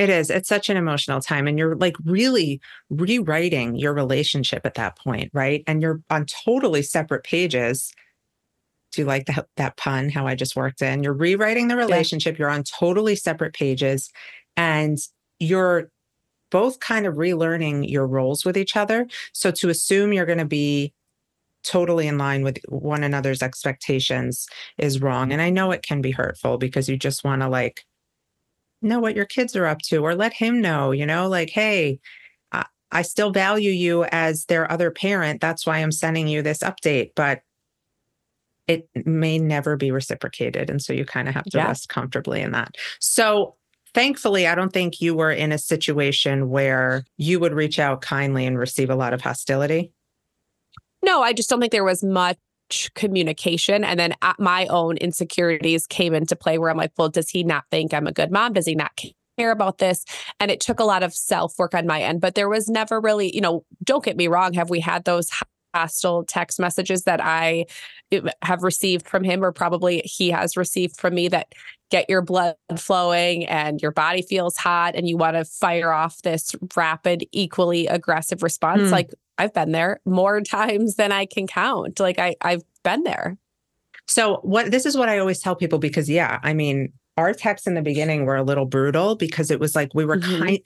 It 0.00 0.08
is. 0.08 0.30
It's 0.30 0.48
such 0.48 0.70
an 0.70 0.78
emotional 0.78 1.20
time. 1.20 1.46
And 1.46 1.58
you're 1.58 1.76
like 1.76 1.94
really 2.06 2.58
rewriting 2.88 3.76
your 3.76 3.92
relationship 3.92 4.64
at 4.64 4.72
that 4.76 4.96
point, 4.96 5.30
right? 5.34 5.62
And 5.66 5.82
you're 5.82 6.00
on 6.08 6.24
totally 6.24 6.80
separate 6.80 7.22
pages. 7.22 7.92
Do 8.92 9.02
you 9.02 9.06
like 9.06 9.26
that, 9.26 9.46
that 9.58 9.76
pun, 9.76 10.08
how 10.08 10.26
I 10.26 10.36
just 10.36 10.56
worked 10.56 10.80
in? 10.80 11.02
You're 11.02 11.12
rewriting 11.12 11.68
the 11.68 11.76
relationship. 11.76 12.36
Yeah. 12.36 12.44
You're 12.44 12.50
on 12.50 12.64
totally 12.64 13.14
separate 13.14 13.52
pages. 13.52 14.10
And 14.56 14.96
you're 15.38 15.90
both 16.50 16.80
kind 16.80 17.04
of 17.04 17.16
relearning 17.16 17.90
your 17.90 18.06
roles 18.06 18.42
with 18.42 18.56
each 18.56 18.76
other. 18.76 19.06
So 19.34 19.50
to 19.50 19.68
assume 19.68 20.14
you're 20.14 20.24
going 20.24 20.38
to 20.38 20.46
be 20.46 20.94
totally 21.62 22.08
in 22.08 22.16
line 22.16 22.42
with 22.42 22.58
one 22.70 23.04
another's 23.04 23.42
expectations 23.42 24.48
is 24.78 25.02
wrong. 25.02 25.30
And 25.30 25.42
I 25.42 25.50
know 25.50 25.72
it 25.72 25.82
can 25.82 26.00
be 26.00 26.10
hurtful 26.10 26.56
because 26.56 26.88
you 26.88 26.96
just 26.96 27.22
want 27.22 27.42
to 27.42 27.50
like 27.50 27.84
know 28.82 29.00
what 29.00 29.16
your 29.16 29.24
kids 29.24 29.56
are 29.56 29.66
up 29.66 29.78
to 29.82 29.98
or 29.98 30.14
let 30.14 30.32
him 30.32 30.60
know, 30.60 30.90
you 30.92 31.06
know, 31.06 31.28
like, 31.28 31.50
hey, 31.50 32.00
I, 32.52 32.64
I 32.90 33.02
still 33.02 33.30
value 33.30 33.70
you 33.70 34.04
as 34.04 34.46
their 34.46 34.70
other 34.70 34.90
parent. 34.90 35.40
That's 35.40 35.66
why 35.66 35.78
I'm 35.78 35.92
sending 35.92 36.28
you 36.28 36.42
this 36.42 36.58
update. 36.58 37.12
But 37.14 37.42
it 38.66 38.88
may 39.04 39.38
never 39.38 39.76
be 39.76 39.90
reciprocated. 39.90 40.70
And 40.70 40.80
so 40.80 40.92
you 40.92 41.04
kind 41.04 41.28
of 41.28 41.34
have 41.34 41.44
to 41.44 41.58
yeah. 41.58 41.66
rest 41.66 41.88
comfortably 41.88 42.40
in 42.40 42.52
that. 42.52 42.76
So 43.00 43.56
thankfully, 43.94 44.46
I 44.46 44.54
don't 44.54 44.72
think 44.72 45.00
you 45.00 45.14
were 45.14 45.32
in 45.32 45.50
a 45.50 45.58
situation 45.58 46.50
where 46.50 47.04
you 47.16 47.40
would 47.40 47.52
reach 47.52 47.80
out 47.80 48.00
kindly 48.00 48.46
and 48.46 48.56
receive 48.56 48.88
a 48.88 48.94
lot 48.94 49.12
of 49.12 49.22
hostility. 49.22 49.92
No, 51.02 51.22
I 51.22 51.32
just 51.32 51.50
don't 51.50 51.60
think 51.60 51.72
there 51.72 51.82
was 51.82 52.04
much 52.04 52.38
communication. 52.94 53.84
And 53.84 53.98
then 53.98 54.14
my 54.38 54.66
own 54.66 54.96
insecurities 54.96 55.86
came 55.86 56.14
into 56.14 56.36
play 56.36 56.58
where 56.58 56.70
I'm 56.70 56.76
like, 56.76 56.92
well, 56.96 57.08
does 57.08 57.28
he 57.28 57.44
not 57.44 57.64
think 57.70 57.92
I'm 57.92 58.06
a 58.06 58.12
good 58.12 58.30
mom? 58.30 58.52
Does 58.52 58.66
he 58.66 58.74
not 58.74 58.92
care 59.38 59.50
about 59.50 59.78
this? 59.78 60.04
And 60.38 60.50
it 60.50 60.60
took 60.60 60.80
a 60.80 60.84
lot 60.84 61.02
of 61.02 61.14
self 61.14 61.58
work 61.58 61.74
on 61.74 61.86
my 61.86 62.00
end, 62.02 62.20
but 62.20 62.34
there 62.34 62.48
was 62.48 62.68
never 62.68 63.00
really, 63.00 63.34
you 63.34 63.40
know, 63.40 63.64
don't 63.84 64.04
get 64.04 64.16
me 64.16 64.28
wrong. 64.28 64.52
Have 64.54 64.70
we 64.70 64.80
had 64.80 65.04
those 65.04 65.30
hostile 65.74 66.24
text 66.24 66.58
messages 66.58 67.04
that 67.04 67.20
I 67.22 67.66
eh, 68.12 68.20
have 68.42 68.62
received 68.62 69.06
from 69.06 69.24
him, 69.24 69.44
or 69.44 69.52
probably 69.52 70.00
he 70.04 70.30
has 70.30 70.56
received 70.56 70.98
from 70.98 71.14
me 71.14 71.28
that 71.28 71.54
get 71.90 72.08
your 72.08 72.22
blood 72.22 72.54
flowing 72.76 73.44
and 73.46 73.80
your 73.82 73.90
body 73.90 74.22
feels 74.22 74.56
hot 74.56 74.94
and 74.94 75.08
you 75.08 75.16
want 75.16 75.36
to 75.36 75.44
fire 75.44 75.92
off 75.92 76.22
this 76.22 76.54
rapid, 76.76 77.26
equally 77.32 77.86
aggressive 77.86 78.42
response. 78.42 78.82
Mm. 78.82 78.90
Like 78.92 79.10
I've 79.38 79.52
been 79.52 79.72
there 79.72 80.00
more 80.04 80.40
times 80.40 80.96
than 80.96 81.12
I 81.12 81.26
can 81.26 81.46
count. 81.46 82.00
Like 82.00 82.18
I, 82.18 82.36
I've 82.40 82.62
been 82.82 83.02
there. 83.02 83.36
So 84.06 84.40
what 84.42 84.70
this 84.70 84.86
is 84.86 84.96
what 84.96 85.08
I 85.08 85.18
always 85.18 85.40
tell 85.40 85.54
people 85.54 85.78
because 85.78 86.08
yeah, 86.08 86.40
I 86.42 86.52
mean, 86.52 86.92
our 87.16 87.32
texts 87.32 87.66
in 87.66 87.74
the 87.74 87.82
beginning 87.82 88.24
were 88.24 88.36
a 88.36 88.42
little 88.42 88.64
brutal 88.64 89.14
because 89.14 89.50
it 89.50 89.60
was 89.60 89.76
like 89.76 89.94
we 89.94 90.04
were 90.04 90.16
mm-hmm. 90.16 90.42
kind 90.42 90.60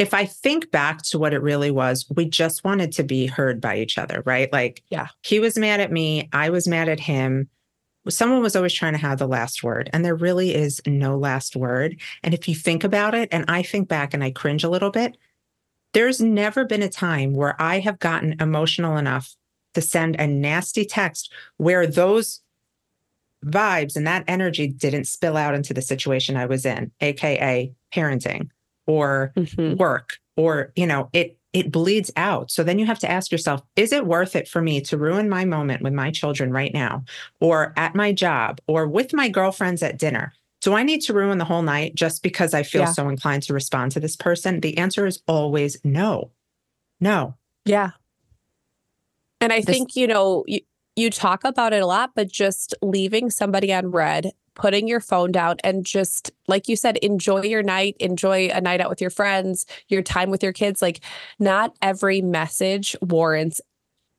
if 0.00 0.14
I 0.14 0.24
think 0.24 0.70
back 0.70 1.02
to 1.02 1.18
what 1.18 1.34
it 1.34 1.42
really 1.42 1.70
was, 1.70 2.06
we 2.16 2.24
just 2.24 2.64
wanted 2.64 2.90
to 2.92 3.02
be 3.02 3.26
heard 3.26 3.60
by 3.60 3.76
each 3.76 3.98
other, 3.98 4.22
right? 4.24 4.50
Like, 4.50 4.82
yeah, 4.88 5.08
he 5.22 5.40
was 5.40 5.58
mad 5.58 5.78
at 5.78 5.92
me, 5.92 6.30
I 6.32 6.48
was 6.48 6.66
mad 6.66 6.88
at 6.88 6.98
him. 6.98 7.50
Someone 8.08 8.42
was 8.42 8.56
always 8.56 8.72
trying 8.72 8.94
to 8.94 8.98
have 8.98 9.18
the 9.18 9.28
last 9.28 9.62
word, 9.62 9.90
and 9.92 10.04
there 10.04 10.14
really 10.14 10.54
is 10.54 10.80
no 10.86 11.18
last 11.18 11.54
word. 11.54 12.00
And 12.22 12.32
if 12.32 12.48
you 12.48 12.54
think 12.54 12.82
about 12.82 13.14
it, 13.14 13.28
and 13.30 13.44
I 13.48 13.62
think 13.62 13.88
back 13.88 14.14
and 14.14 14.24
I 14.24 14.30
cringe 14.30 14.64
a 14.64 14.70
little 14.70 14.90
bit, 14.90 15.16
there's 15.92 16.20
never 16.20 16.64
been 16.64 16.82
a 16.82 16.88
time 16.88 17.34
where 17.34 17.60
I 17.60 17.80
have 17.80 17.98
gotten 17.98 18.40
emotional 18.40 18.96
enough 18.96 19.34
to 19.74 19.82
send 19.82 20.16
a 20.16 20.26
nasty 20.26 20.84
text 20.84 21.32
where 21.56 21.86
those 21.86 22.40
vibes 23.44 23.96
and 23.96 24.06
that 24.06 24.24
energy 24.28 24.66
didn't 24.66 25.06
spill 25.06 25.36
out 25.36 25.54
into 25.54 25.74
the 25.74 25.82
situation 25.82 26.36
I 26.36 26.46
was 26.46 26.64
in, 26.64 26.92
AKA 27.00 27.72
parenting 27.92 28.48
or 28.86 29.32
mm-hmm. 29.36 29.76
work 29.76 30.18
or 30.36 30.72
you 30.74 30.86
know 30.86 31.08
it 31.12 31.36
it 31.52 31.72
bleeds 31.72 32.10
out. 32.16 32.50
So 32.50 32.62
then 32.62 32.78
you 32.78 32.86
have 32.86 32.98
to 33.00 33.10
ask 33.10 33.32
yourself 33.32 33.62
is 33.76 33.92
it 33.92 34.06
worth 34.06 34.36
it 34.36 34.48
for 34.48 34.62
me 34.62 34.80
to 34.82 34.96
ruin 34.96 35.28
my 35.28 35.44
moment 35.44 35.82
with 35.82 35.92
my 35.92 36.10
children 36.10 36.52
right 36.52 36.72
now 36.72 37.04
or 37.40 37.72
at 37.76 37.94
my 37.94 38.12
job 38.12 38.60
or 38.66 38.86
with 38.86 39.12
my 39.12 39.28
girlfriends 39.28 39.82
at 39.82 39.98
dinner? 39.98 40.32
Do 40.60 40.74
i 40.74 40.82
need 40.82 41.00
to 41.02 41.14
ruin 41.14 41.38
the 41.38 41.44
whole 41.44 41.62
night 41.62 41.94
just 41.94 42.22
because 42.22 42.52
i 42.52 42.62
feel 42.62 42.82
yeah. 42.82 42.92
so 42.92 43.08
inclined 43.08 43.42
to 43.44 43.54
respond 43.54 43.92
to 43.92 44.00
this 44.00 44.16
person? 44.16 44.60
The 44.60 44.78
answer 44.78 45.06
is 45.06 45.22
always 45.26 45.78
no. 45.84 46.30
No. 47.00 47.34
Yeah. 47.64 47.90
And 49.40 49.52
i 49.52 49.60
this- 49.60 49.66
think 49.66 49.96
you 49.96 50.06
know 50.06 50.44
you, 50.46 50.60
you 50.96 51.10
talk 51.10 51.44
about 51.44 51.72
it 51.72 51.82
a 51.82 51.86
lot 51.86 52.10
but 52.14 52.30
just 52.30 52.74
leaving 52.82 53.30
somebody 53.30 53.72
on 53.72 53.90
read 53.90 54.32
putting 54.60 54.86
your 54.86 55.00
phone 55.00 55.32
down 55.32 55.56
and 55.64 55.84
just 55.84 56.30
like 56.46 56.68
you 56.68 56.76
said 56.76 56.96
enjoy 56.98 57.42
your 57.42 57.62
night 57.62 57.96
enjoy 57.98 58.48
a 58.48 58.60
night 58.60 58.80
out 58.80 58.90
with 58.90 59.00
your 59.00 59.10
friends 59.10 59.66
your 59.88 60.02
time 60.02 60.30
with 60.30 60.42
your 60.42 60.52
kids 60.52 60.82
like 60.82 61.00
not 61.38 61.74
every 61.80 62.20
message 62.20 62.94
warrants 63.00 63.60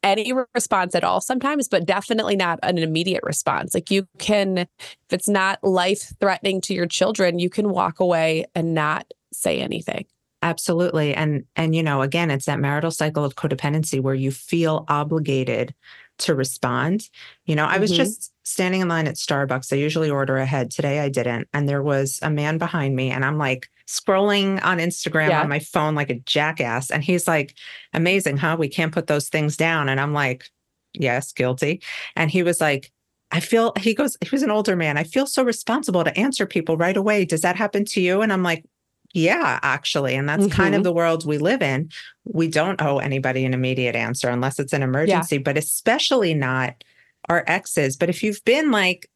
any 0.03 0.33
response 0.55 0.95
at 0.95 1.03
all 1.03 1.21
sometimes 1.21 1.67
but 1.67 1.85
definitely 1.85 2.35
not 2.35 2.57
an 2.63 2.79
immediate 2.79 3.23
response 3.23 3.73
like 3.73 3.91
you 3.91 4.07
can 4.17 4.57
if 4.57 4.67
it's 5.11 5.29
not 5.29 5.63
life 5.63 6.11
threatening 6.19 6.59
to 6.59 6.73
your 6.73 6.87
children 6.87 7.37
you 7.37 7.49
can 7.49 7.69
walk 7.69 7.99
away 7.99 8.45
and 8.55 8.73
not 8.73 9.05
say 9.31 9.59
anything 9.59 10.05
absolutely 10.41 11.13
and 11.13 11.43
and 11.55 11.75
you 11.75 11.83
know 11.83 12.01
again 12.01 12.31
it's 12.31 12.45
that 12.45 12.59
marital 12.59 12.89
cycle 12.89 13.23
of 13.23 13.35
codependency 13.35 14.01
where 14.01 14.15
you 14.15 14.31
feel 14.31 14.85
obligated 14.87 15.75
to 16.21 16.35
respond. 16.35 17.09
You 17.45 17.55
know, 17.55 17.65
I 17.65 17.77
was 17.77 17.91
mm-hmm. 17.91 17.97
just 17.97 18.30
standing 18.43 18.81
in 18.81 18.87
line 18.87 19.07
at 19.07 19.15
Starbucks. 19.15 19.71
I 19.71 19.75
usually 19.75 20.09
order 20.09 20.37
ahead. 20.37 20.71
Today 20.71 20.99
I 20.99 21.09
didn't. 21.09 21.47
And 21.53 21.67
there 21.67 21.83
was 21.83 22.19
a 22.21 22.29
man 22.29 22.57
behind 22.57 22.95
me, 22.95 23.11
and 23.11 23.23
I'm 23.23 23.37
like 23.37 23.69
scrolling 23.87 24.63
on 24.63 24.77
Instagram 24.77 25.29
yeah. 25.29 25.41
on 25.41 25.49
my 25.49 25.59
phone 25.59 25.95
like 25.95 26.09
a 26.09 26.19
jackass. 26.19 26.89
And 26.89 27.03
he's 27.03 27.27
like, 27.27 27.55
amazing, 27.93 28.37
huh? 28.37 28.55
We 28.57 28.69
can't 28.69 28.93
put 28.93 29.07
those 29.07 29.27
things 29.27 29.57
down. 29.57 29.89
And 29.89 29.99
I'm 29.99 30.13
like, 30.13 30.45
yes, 30.93 31.33
guilty. 31.33 31.81
And 32.15 32.31
he 32.31 32.41
was 32.41 32.61
like, 32.61 32.91
I 33.31 33.39
feel, 33.39 33.73
he 33.79 33.93
goes, 33.93 34.17
he 34.21 34.29
was 34.31 34.43
an 34.43 34.51
older 34.51 34.75
man. 34.75 34.97
I 34.97 35.03
feel 35.03 35.25
so 35.25 35.43
responsible 35.43 36.03
to 36.03 36.17
answer 36.17 36.45
people 36.45 36.77
right 36.77 36.97
away. 36.97 37.25
Does 37.25 37.41
that 37.41 37.55
happen 37.55 37.85
to 37.85 38.01
you? 38.01 38.21
And 38.21 38.31
I'm 38.31 38.43
like, 38.43 38.65
yeah, 39.13 39.59
actually. 39.61 40.15
And 40.15 40.27
that's 40.27 40.43
mm-hmm. 40.43 40.55
kind 40.55 40.73
of 40.73 40.79
mm-hmm. 40.79 40.83
the 40.83 40.93
world 40.93 41.25
we 41.25 41.37
live 41.37 41.61
in. 41.61 41.89
We 42.23 42.47
don't 42.47 42.81
owe 42.81 42.99
anybody 42.99 43.45
an 43.45 43.53
immediate 43.53 43.95
answer 43.95 44.29
unless 44.29 44.57
it's 44.57 44.73
an 44.73 44.83
emergency, 44.83 45.35
yeah. 45.35 45.41
but 45.43 45.57
especially 45.57 46.33
not 46.33 46.81
our 47.29 47.43
exes. 47.47 47.97
But 47.97 48.09
if 48.09 48.23
you've 48.23 48.43
been 48.45 48.71
like 48.71 49.09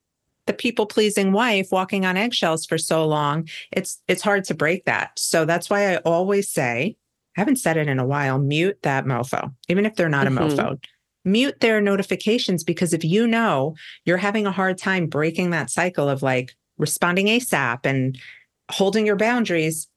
the 0.47 0.53
people 0.53 0.85
pleasing 0.85 1.31
wife 1.31 1.69
walking 1.71 2.05
on 2.05 2.17
eggshells 2.17 2.65
for 2.65 2.77
so 2.77 3.05
long, 3.05 3.47
it's 3.71 4.01
it's 4.07 4.21
hard 4.21 4.43
to 4.45 4.53
break 4.53 4.85
that. 4.85 5.11
So 5.17 5.45
that's 5.45 5.69
why 5.69 5.93
I 5.93 5.97
always 5.97 6.51
say, 6.51 6.95
I 7.35 7.41
haven't 7.41 7.57
said 7.57 7.77
it 7.77 7.87
in 7.87 7.99
a 7.99 8.05
while, 8.05 8.39
mute 8.39 8.79
that 8.83 9.05
mofo, 9.05 9.53
even 9.67 9.85
if 9.85 9.95
they're 9.95 10.09
not 10.09 10.27
mm-hmm. 10.27 10.37
a 10.37 10.47
mofo. 10.47 10.83
Mute 11.27 11.59
their 11.59 11.81
notifications 11.81 12.63
because 12.63 12.93
if 12.93 13.03
you 13.03 13.25
know 13.25 13.75
you're 14.05 14.17
having 14.17 14.45
a 14.45 14.51
hard 14.51 14.77
time 14.77 15.07
breaking 15.07 15.49
that 15.49 15.71
cycle 15.71 16.07
of 16.07 16.21
like 16.21 16.55
responding 16.77 17.25
ASAP 17.25 17.79
and 17.83 18.19
holding 18.69 19.07
your 19.07 19.15
boundaries, 19.15 19.87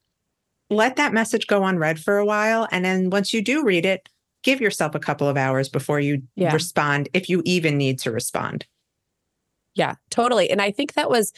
let 0.71 0.97
that 0.97 1.13
message 1.13 1.47
go 1.47 1.63
on 1.63 1.75
unread 1.75 1.99
for 1.99 2.17
a 2.17 2.25
while. 2.25 2.67
And 2.71 2.85
then 2.85 3.11
once 3.11 3.33
you 3.33 3.43
do 3.43 3.63
read 3.63 3.85
it, 3.85 4.09
give 4.49 4.63
yourself 4.63 4.95
a 4.95 4.99
couple 4.99 5.29
of 5.29 5.37
hours 5.37 5.69
before 5.69 6.01
you 6.01 6.23
yeah. 6.35 6.55
respond, 6.55 7.07
if 7.13 7.29
you 7.29 7.43
even 7.45 7.77
need 7.77 7.99
to 7.99 8.11
respond. 8.11 8.65
Yeah, 9.75 9.97
totally. 10.09 10.49
And 10.49 10.63
I 10.63 10.71
think 10.71 10.95
that 10.95 11.11
was 11.11 11.35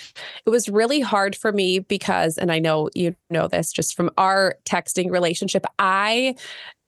it 0.47 0.51
was 0.51 0.69
really 0.69 1.01
hard 1.01 1.35
for 1.35 1.53
me 1.53 1.81
because 1.81 2.39
and 2.39 2.53
I 2.53 2.61
know 2.61 2.89
you 2.95 3.17
know 3.29 3.49
this 3.49 3.73
just 3.73 3.97
from 3.97 4.11
our 4.17 4.55
texting 4.65 5.11
relationship. 5.11 5.67
I 5.81 6.37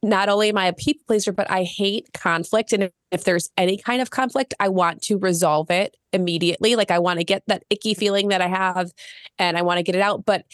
not 0.01 0.29
only 0.29 0.49
am 0.49 0.59
I 0.59 0.67
a 0.67 0.73
people 0.73 1.05
pleaser, 1.09 1.33
but 1.33 1.51
I 1.51 1.65
hate 1.65 2.13
conflict. 2.15 2.73
And 2.73 2.85
if, 2.85 2.93
if 3.11 3.25
there's 3.25 3.51
any 3.57 3.77
kind 3.77 4.01
of 4.01 4.11
conflict, 4.11 4.55
I 4.61 4.69
want 4.69 5.03
to 5.03 5.19
resolve 5.19 5.71
it 5.71 5.97
immediately. 6.13 6.77
Like 6.77 6.91
I 6.91 7.01
want 7.01 7.19
to 7.19 7.25
get 7.25 7.43
that 7.49 7.65
icky 7.69 7.95
feeling 7.95 8.29
that 8.29 8.41
I 8.41 8.49
have 8.49 8.93
and 9.39 9.59
I 9.59 9.63
want 9.63 9.79
to 9.79 9.83
get 9.83 9.97
it 9.97 10.01
out. 10.01 10.25
But 10.25 10.45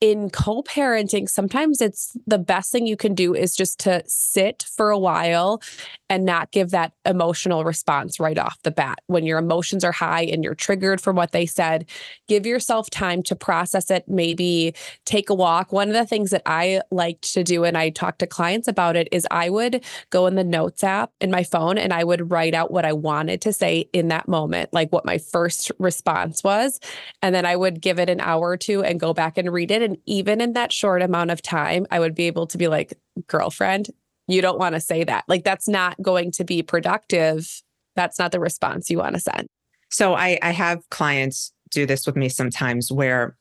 in 0.00 0.30
co 0.30 0.62
parenting, 0.62 1.28
sometimes 1.28 1.80
it's 1.80 2.16
the 2.26 2.38
best 2.38 2.70
thing 2.70 2.86
you 2.86 2.96
can 2.96 3.14
do 3.14 3.34
is 3.34 3.56
just 3.56 3.78
to 3.80 4.02
sit 4.06 4.64
for 4.76 4.90
a 4.90 4.98
while 4.98 5.60
and 6.08 6.24
not 6.24 6.52
give 6.52 6.70
that 6.70 6.92
emotional 7.04 7.64
response 7.64 8.20
right 8.20 8.38
off 8.38 8.62
the 8.62 8.70
bat. 8.70 9.00
When 9.06 9.24
your 9.24 9.38
emotions 9.38 9.84
are 9.84 9.92
high 9.92 10.22
and 10.22 10.44
you're 10.44 10.54
triggered 10.54 11.00
from 11.00 11.16
what 11.16 11.32
they 11.32 11.46
said, 11.46 11.88
give 12.28 12.46
yourself 12.46 12.90
time 12.90 13.22
to 13.24 13.36
process 13.36 13.90
it, 13.90 14.08
maybe 14.08 14.74
take 15.04 15.30
a 15.30 15.34
walk. 15.34 15.72
One 15.72 15.88
of 15.88 15.94
the 15.94 16.06
things 16.06 16.30
that 16.30 16.42
I 16.46 16.82
like 16.90 17.20
to 17.22 17.42
do, 17.42 17.64
and 17.64 17.76
I 17.76 17.90
talk 17.90 18.18
to 18.18 18.26
clients 18.26 18.68
about 18.68 18.96
it, 18.96 19.08
is 19.10 19.26
I 19.30 19.50
would 19.50 19.84
go 20.10 20.26
in 20.26 20.34
the 20.34 20.44
notes 20.44 20.84
app 20.84 21.12
in 21.20 21.30
my 21.30 21.42
phone 21.42 21.78
and 21.78 21.92
I 21.92 22.04
would 22.04 22.30
write 22.30 22.54
out 22.54 22.70
what 22.70 22.84
I 22.84 22.92
wanted 22.92 23.40
to 23.42 23.52
say 23.52 23.88
in 23.92 24.08
that 24.08 24.28
moment, 24.28 24.72
like 24.72 24.92
what 24.92 25.04
my 25.04 25.18
first 25.18 25.72
response 25.78 26.44
was. 26.44 26.80
And 27.22 27.34
then 27.34 27.46
I 27.46 27.56
would 27.56 27.80
give 27.80 27.98
it 27.98 28.08
an 28.08 28.20
hour 28.20 28.48
or 28.48 28.56
two 28.56 28.82
and 28.82 29.00
go 29.00 29.12
back 29.12 29.38
and 29.38 29.52
read 29.52 29.70
it 29.70 29.82
and 29.82 29.98
even 30.06 30.40
in 30.40 30.52
that 30.54 30.72
short 30.72 31.02
amount 31.02 31.30
of 31.30 31.42
time, 31.42 31.86
I 31.90 32.00
would 32.00 32.14
be 32.14 32.24
able 32.24 32.46
to 32.48 32.58
be 32.58 32.68
like, 32.68 32.98
girlfriend, 33.26 33.90
you 34.28 34.42
don't 34.42 34.58
want 34.58 34.74
to 34.74 34.80
say 34.80 35.04
that. 35.04 35.24
Like, 35.28 35.44
that's 35.44 35.68
not 35.68 36.00
going 36.02 36.32
to 36.32 36.44
be 36.44 36.62
productive. 36.62 37.62
That's 37.94 38.18
not 38.18 38.32
the 38.32 38.40
response 38.40 38.90
you 38.90 38.98
want 38.98 39.14
to 39.14 39.20
send. 39.20 39.48
So 39.90 40.14
I, 40.14 40.38
I 40.42 40.50
have 40.50 40.88
clients 40.90 41.52
do 41.70 41.86
this 41.86 42.06
with 42.06 42.16
me 42.16 42.28
sometimes 42.28 42.90
where 42.90 43.36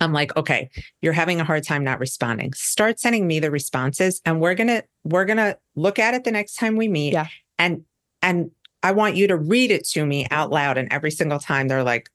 I'm 0.00 0.12
like, 0.12 0.36
okay, 0.36 0.70
you're 1.02 1.12
having 1.12 1.40
a 1.40 1.44
hard 1.44 1.64
time 1.64 1.84
not 1.84 2.00
responding. 2.00 2.52
Start 2.52 3.00
sending 3.00 3.26
me 3.26 3.40
the 3.40 3.50
responses 3.50 4.20
and 4.24 4.40
we're 4.40 4.54
going 4.54 4.68
to 4.68 4.84
we're 5.04 5.24
going 5.24 5.38
to 5.38 5.56
look 5.76 5.98
at 5.98 6.14
it 6.14 6.24
the 6.24 6.30
next 6.30 6.56
time 6.56 6.76
we 6.76 6.88
meet. 6.88 7.12
Yeah. 7.12 7.28
And 7.58 7.84
and 8.22 8.50
I 8.82 8.92
want 8.92 9.16
you 9.16 9.26
to 9.28 9.36
read 9.36 9.70
it 9.70 9.86
to 9.88 10.04
me 10.04 10.26
out 10.30 10.50
loud 10.50 10.78
and 10.78 10.92
every 10.92 11.10
single 11.10 11.38
time 11.38 11.68
they're 11.68 11.82
like, 11.82 12.10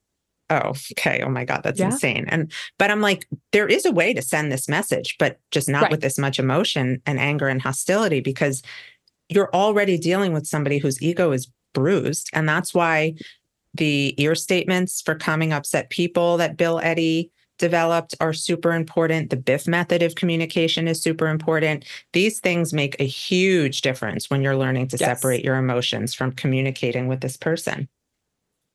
"Oh, 0.49 0.73
okay. 0.93 1.21
Oh 1.23 1.29
my 1.29 1.45
god, 1.45 1.61
that's 1.63 1.79
Yeah. 1.79 1.87
insane." 1.87 2.25
And 2.29 2.51
but 2.77 2.91
I'm 2.91 3.01
like, 3.01 3.27
there 3.51 3.67
is 3.67 3.85
a 3.85 3.91
way 3.91 4.13
to 4.13 4.21
send 4.21 4.51
this 4.51 4.67
message, 4.67 5.15
but 5.19 5.39
just 5.51 5.69
not 5.69 5.83
Right. 5.83 5.91
with 5.91 6.01
this 6.01 6.17
much 6.17 6.39
emotion 6.39 7.01
and 7.05 7.19
anger 7.19 7.47
and 7.47 7.61
hostility 7.61 8.19
because 8.19 8.61
you're 9.29 9.53
already 9.53 9.97
dealing 9.97 10.33
with 10.33 10.47
somebody 10.47 10.79
whose 10.79 11.01
ego 11.01 11.31
is 11.31 11.51
bruised 11.73 12.29
and 12.33 12.49
that's 12.49 12.73
why 12.73 13.13
the 13.75 14.15
ear 14.17 14.33
statements 14.33 15.01
for 15.01 15.13
calming 15.13 15.53
upset 15.53 15.91
people 15.91 16.37
that 16.37 16.57
Bill 16.57 16.79
Eddy 16.79 17.29
developed 17.59 18.15
are 18.19 18.33
super 18.33 18.73
important. 18.73 19.29
The 19.29 19.35
Biff 19.37 19.67
method 19.67 20.01
of 20.01 20.15
communication 20.15 20.87
is 20.87 21.01
super 21.01 21.27
important. 21.27 21.85
These 22.13 22.39
things 22.39 22.73
make 22.73 22.99
a 22.99 23.05
huge 23.05 23.81
difference 23.81 24.29
when 24.29 24.41
you're 24.41 24.55
learning 24.57 24.87
to 24.87 24.97
Yes. 24.97 25.19
separate 25.19 25.43
your 25.43 25.57
emotions 25.57 26.13
from 26.15 26.31
communicating 26.31 27.07
with 27.07 27.19
this 27.21 27.37
person. 27.37 27.87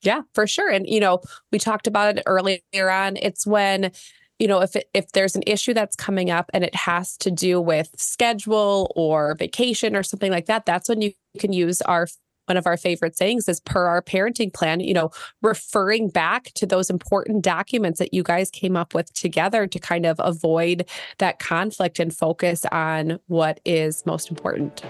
Yeah, 0.04 0.22
for 0.34 0.46
sure. 0.46 0.70
And 0.70 0.86
you 0.88 1.00
know, 1.00 1.20
we 1.50 1.58
talked 1.58 1.86
about 1.86 2.18
it 2.18 2.22
earlier 2.26 2.60
on. 2.90 3.16
It's 3.16 3.46
when 3.46 3.90
you 4.38 4.46
know 4.46 4.60
if 4.60 4.76
it, 4.76 4.88
if 4.94 5.12
there's 5.12 5.34
an 5.34 5.42
issue 5.46 5.74
that's 5.74 5.96
coming 5.96 6.30
up 6.30 6.50
and 6.52 6.62
it 6.62 6.74
has 6.74 7.16
to 7.18 7.30
do 7.30 7.60
with 7.60 7.90
schedule 7.96 8.92
or 8.94 9.34
vacation 9.34 9.96
or 9.96 10.02
something 10.02 10.30
like 10.30 10.46
that, 10.46 10.66
that's 10.66 10.88
when 10.88 11.00
you 11.00 11.12
can 11.38 11.52
use 11.52 11.80
our 11.82 12.06
one 12.46 12.56
of 12.58 12.66
our 12.66 12.76
favorite 12.76 13.16
sayings 13.16 13.48
is 13.48 13.60
per 13.60 13.86
our 13.86 14.02
parenting 14.02 14.52
plan, 14.52 14.80
you 14.80 14.92
know, 14.92 15.10
referring 15.42 16.08
back 16.08 16.52
to 16.54 16.66
those 16.66 16.90
important 16.90 17.42
documents 17.42 17.98
that 17.98 18.12
you 18.12 18.22
guys 18.22 18.50
came 18.50 18.76
up 18.76 18.94
with 18.94 19.12
together 19.14 19.66
to 19.66 19.78
kind 19.78 20.04
of 20.04 20.20
avoid 20.22 20.86
that 21.18 21.38
conflict 21.38 21.98
and 21.98 22.14
focus 22.14 22.64
on 22.70 23.18
what 23.28 23.60
is 23.64 24.04
most 24.04 24.30
important. 24.30 24.84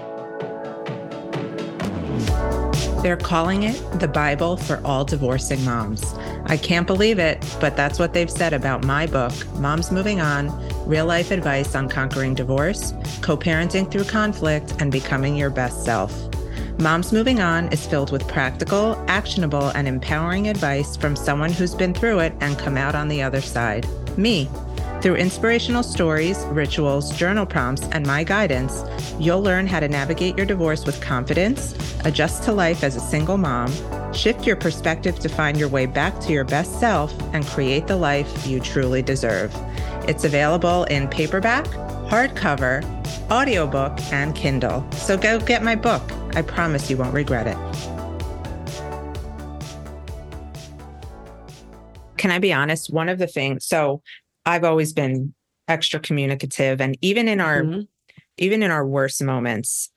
They're 3.05 3.19
calling 3.19 3.65
it 3.65 3.75
the 4.01 4.09
Bible 4.09 4.57
for 4.57 4.81
all 4.83 5.05
divorcing 5.05 5.63
moms. 5.63 6.15
I 6.47 6.57
can't 6.57 6.87
believe 6.87 7.19
it, 7.19 7.39
but 7.61 7.77
that's 7.77 7.99
what 7.99 8.15
they've 8.15 8.31
said 8.31 8.55
about 8.55 8.83
my 8.83 9.07
book, 9.07 9.35
Moms 9.57 9.93
Moving 9.93 10.23
On 10.23 10.49
Real 10.89 11.05
Life 11.05 11.31
Advice 11.31 11.75
on 11.75 11.91
Conquering 11.91 12.35
Divorce, 12.35 12.95
Co 13.21 13.37
parenting 13.37 13.93
through 13.93 14.05
conflict, 14.05 14.73
and 14.79 14.91
becoming 14.91 15.37
your 15.37 15.51
best 15.51 15.85
self. 15.85 16.19
Moms 16.79 17.13
Moving 17.13 17.41
On 17.41 17.71
is 17.75 17.87
filled 17.87 18.11
with 18.11 18.27
practical, 18.27 18.97
actionable, 19.07 19.69
and 19.75 19.87
empowering 19.87 20.49
advice 20.49 20.97
from 20.97 21.15
someone 21.15 21.53
who's 21.53 21.75
been 21.75 21.93
through 21.93 22.21
it 22.21 22.33
and 22.41 22.59
come 22.59 22.79
out 22.79 22.95
on 22.95 23.09
the 23.09 23.21
other 23.21 23.43
side 23.43 23.87
me. 24.17 24.49
Through 25.05 25.17
inspirational 25.17 25.83
stories, 25.83 26.39
rituals, 26.47 27.15
journal 27.15 27.45
prompts, 27.45 27.83
and 27.93 28.07
my 28.07 28.25
guidance, 28.25 28.83
you'll 29.19 29.43
learn 29.43 29.67
how 29.67 29.79
to 29.79 29.87
navigate 29.87 30.35
your 30.35 30.47
divorce 30.47 30.87
with 30.87 30.99
confidence, 31.03 31.75
adjust 32.07 32.43
to 32.45 32.53
life 32.53 32.83
as 32.83 32.97
a 32.97 33.01
single 33.01 33.37
mom, 33.37 33.71
shift 34.15 34.47
your 34.47 34.57
perspective 34.57 35.19
to 35.19 35.29
find 35.29 35.59
your 35.59 35.69
way 35.69 35.85
back 35.85 36.19
to 36.21 36.33
your 36.33 36.45
best 36.45 36.81
self, 36.81 37.13
and 37.35 37.45
create 37.45 37.87
the 37.87 37.97
life 37.97 38.47
you 38.47 38.61
truly 38.61 39.03
deserve. 39.03 39.55
It's 40.09 40.25
available 40.25 40.85
in 40.85 41.07
paperback, 41.09 41.67
hardcover, 42.09 42.83
audiobook, 43.31 44.01
and 44.11 44.35
Kindle. 44.35 44.91
So 44.93 45.19
go 45.19 45.39
get 45.39 45.63
my 45.63 45.75
book. 45.77 46.01
I 46.35 46.41
promise 46.41 46.89
you 46.89 46.97
won't 46.97 47.13
regret 47.13 47.47
it. 47.47 47.59
Can 52.17 52.31
I 52.31 52.39
be 52.39 52.55
honest? 52.55 52.91
One 52.91 53.11
of 53.11 53.19
the 53.19 53.27
things, 53.27 53.67
so 53.67 54.01
I've 54.47 54.65
always 54.65 54.93
been 54.93 55.35
extra 55.69 55.99
communicative 56.01 56.81
and 56.81 56.97
even 57.01 57.29
in 57.29 57.41
our 57.41 57.65
Mhm. 57.65 57.89
even 58.37 58.63
in 58.63 58.71
our 58.71 58.87
worst 58.87 59.23
moments, 59.23 59.91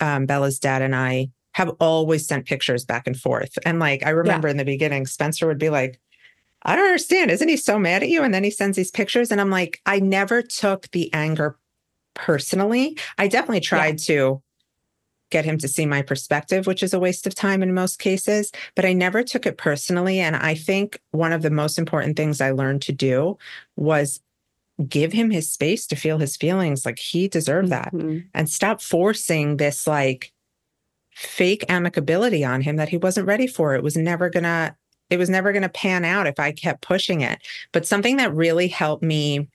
um, 0.00 0.26
Bella's 0.26 0.58
dad 0.58 0.82
and 0.82 0.94
I 0.94 1.30
have 1.54 1.70
always 1.80 2.26
sent 2.26 2.46
pictures 2.46 2.84
back 2.84 3.06
and 3.06 3.16
forth. 3.18 3.58
And 3.64 3.78
like 3.80 4.04
I 4.06 4.10
remember 4.10 4.46
in 4.46 4.58
the 4.58 4.64
beginning, 4.64 5.06
Spencer 5.06 5.46
would 5.46 5.58
be 5.58 5.70
like, 5.70 5.98
I 6.62 6.76
don't 6.76 6.84
understand. 6.84 7.30
Isn't 7.30 7.48
he 7.48 7.56
so 7.56 7.78
mad 7.78 8.02
at 8.02 8.10
you? 8.10 8.22
And 8.22 8.32
then 8.34 8.44
he 8.44 8.50
sends 8.50 8.76
these 8.76 8.90
pictures. 8.90 9.32
And 9.32 9.40
I'm 9.40 9.50
like, 9.50 9.80
I 9.86 10.00
never 10.00 10.42
took 10.42 10.90
the 10.90 11.12
anger 11.14 11.56
personally. 12.14 12.98
I 13.16 13.26
definitely 13.26 13.60
tried 13.60 13.98
to 14.00 14.42
get 15.30 15.44
him 15.44 15.58
to 15.58 15.68
see 15.68 15.86
my 15.86 16.02
perspective, 16.02 16.66
which 16.66 16.82
is 16.82 16.94
a 16.94 16.98
waste 16.98 17.26
of 17.26 17.34
time 17.34 17.62
in 17.62 17.74
most 17.74 17.98
cases, 17.98 18.50
but 18.74 18.84
I 18.84 18.92
never 18.92 19.22
took 19.22 19.46
it 19.46 19.58
personally. 19.58 20.20
And 20.20 20.36
I 20.36 20.54
think 20.54 21.00
one 21.10 21.32
of 21.32 21.42
the 21.42 21.50
most 21.50 21.78
important 21.78 22.16
things 22.16 22.40
I 22.40 22.50
learned 22.50 22.82
to 22.82 22.92
do 22.92 23.38
was 23.76 24.20
give 24.88 25.12
him 25.12 25.30
his 25.30 25.50
space 25.50 25.86
to 25.88 25.96
feel 25.96 26.18
his 26.18 26.36
feelings. 26.36 26.86
Like 26.86 26.98
he 26.98 27.28
deserved 27.28 27.70
that 27.70 27.92
Mhm. 27.92 28.24
and 28.32 28.48
stop 28.48 28.80
forcing 28.80 29.56
this 29.56 29.86
like 29.86 30.32
fake 31.14 31.64
amicability 31.68 32.48
on 32.48 32.60
him 32.60 32.76
that 32.76 32.88
he 32.88 32.96
wasn't 32.96 33.26
ready 33.26 33.48
for. 33.48 33.74
It 33.74 33.82
was 33.82 33.96
never 33.96 34.30
gonna, 34.30 34.76
it 35.10 35.18
was 35.18 35.28
never 35.28 35.52
gonna 35.52 35.68
pan 35.68 36.04
out 36.04 36.28
if 36.28 36.38
I 36.38 36.52
kept 36.52 36.80
pushing 36.82 37.22
it. 37.22 37.40
But 37.72 37.86
something 37.86 38.18
that 38.18 38.32
really 38.34 38.68
helped 38.68 39.02
me, 39.02 39.48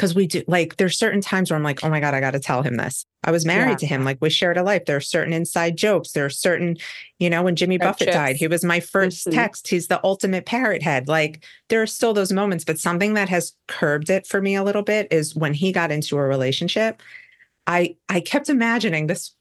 because 0.00 0.14
we 0.14 0.26
do 0.26 0.42
like 0.48 0.78
there's 0.78 0.96
certain 0.98 1.20
times 1.20 1.50
where 1.50 1.58
I'm 1.58 1.62
like, 1.62 1.84
oh 1.84 1.90
my 1.90 2.00
God, 2.00 2.14
I 2.14 2.20
gotta 2.20 2.40
tell 2.40 2.62
him 2.62 2.78
this. 2.78 3.04
I 3.22 3.30
was 3.30 3.44
married 3.44 3.72
Yeah. 3.72 3.76
to 3.76 3.86
him, 3.86 4.02
like 4.02 4.16
we 4.22 4.30
shared 4.30 4.56
a 4.56 4.62
life. 4.62 4.86
There 4.86 4.96
are 4.96 5.00
certain 5.00 5.34
inside 5.34 5.76
jokes. 5.76 6.12
There 6.12 6.24
are 6.24 6.30
certain, 6.30 6.78
you 7.18 7.28
know, 7.28 7.42
when 7.42 7.54
Jimmy 7.54 7.76
Buffett 7.76 8.08
died, 8.08 8.36
he 8.36 8.46
was 8.46 8.64
my 8.64 8.80
1st 8.80 9.26
Mhm. 9.26 9.34
text. 9.34 9.68
He's 9.68 9.88
the 9.88 10.00
ultimate 10.02 10.46
parrot 10.46 10.82
head. 10.82 11.06
Like 11.06 11.44
there 11.68 11.82
are 11.82 11.86
still 11.86 12.14
those 12.14 12.32
moments, 12.32 12.64
but 12.64 12.78
something 12.78 13.12
that 13.12 13.28
has 13.28 13.52
curbed 13.68 14.08
it 14.08 14.26
for 14.26 14.40
me 14.40 14.54
a 14.54 14.64
little 14.64 14.80
bit 14.82 15.06
is 15.10 15.36
when 15.36 15.52
he 15.52 15.70
got 15.70 15.92
into 15.92 16.16
a 16.16 16.22
relationship. 16.22 17.02
I 17.66 17.96
I 18.08 18.20
kept 18.20 18.48
imagining 18.48 19.06
this 19.06 19.34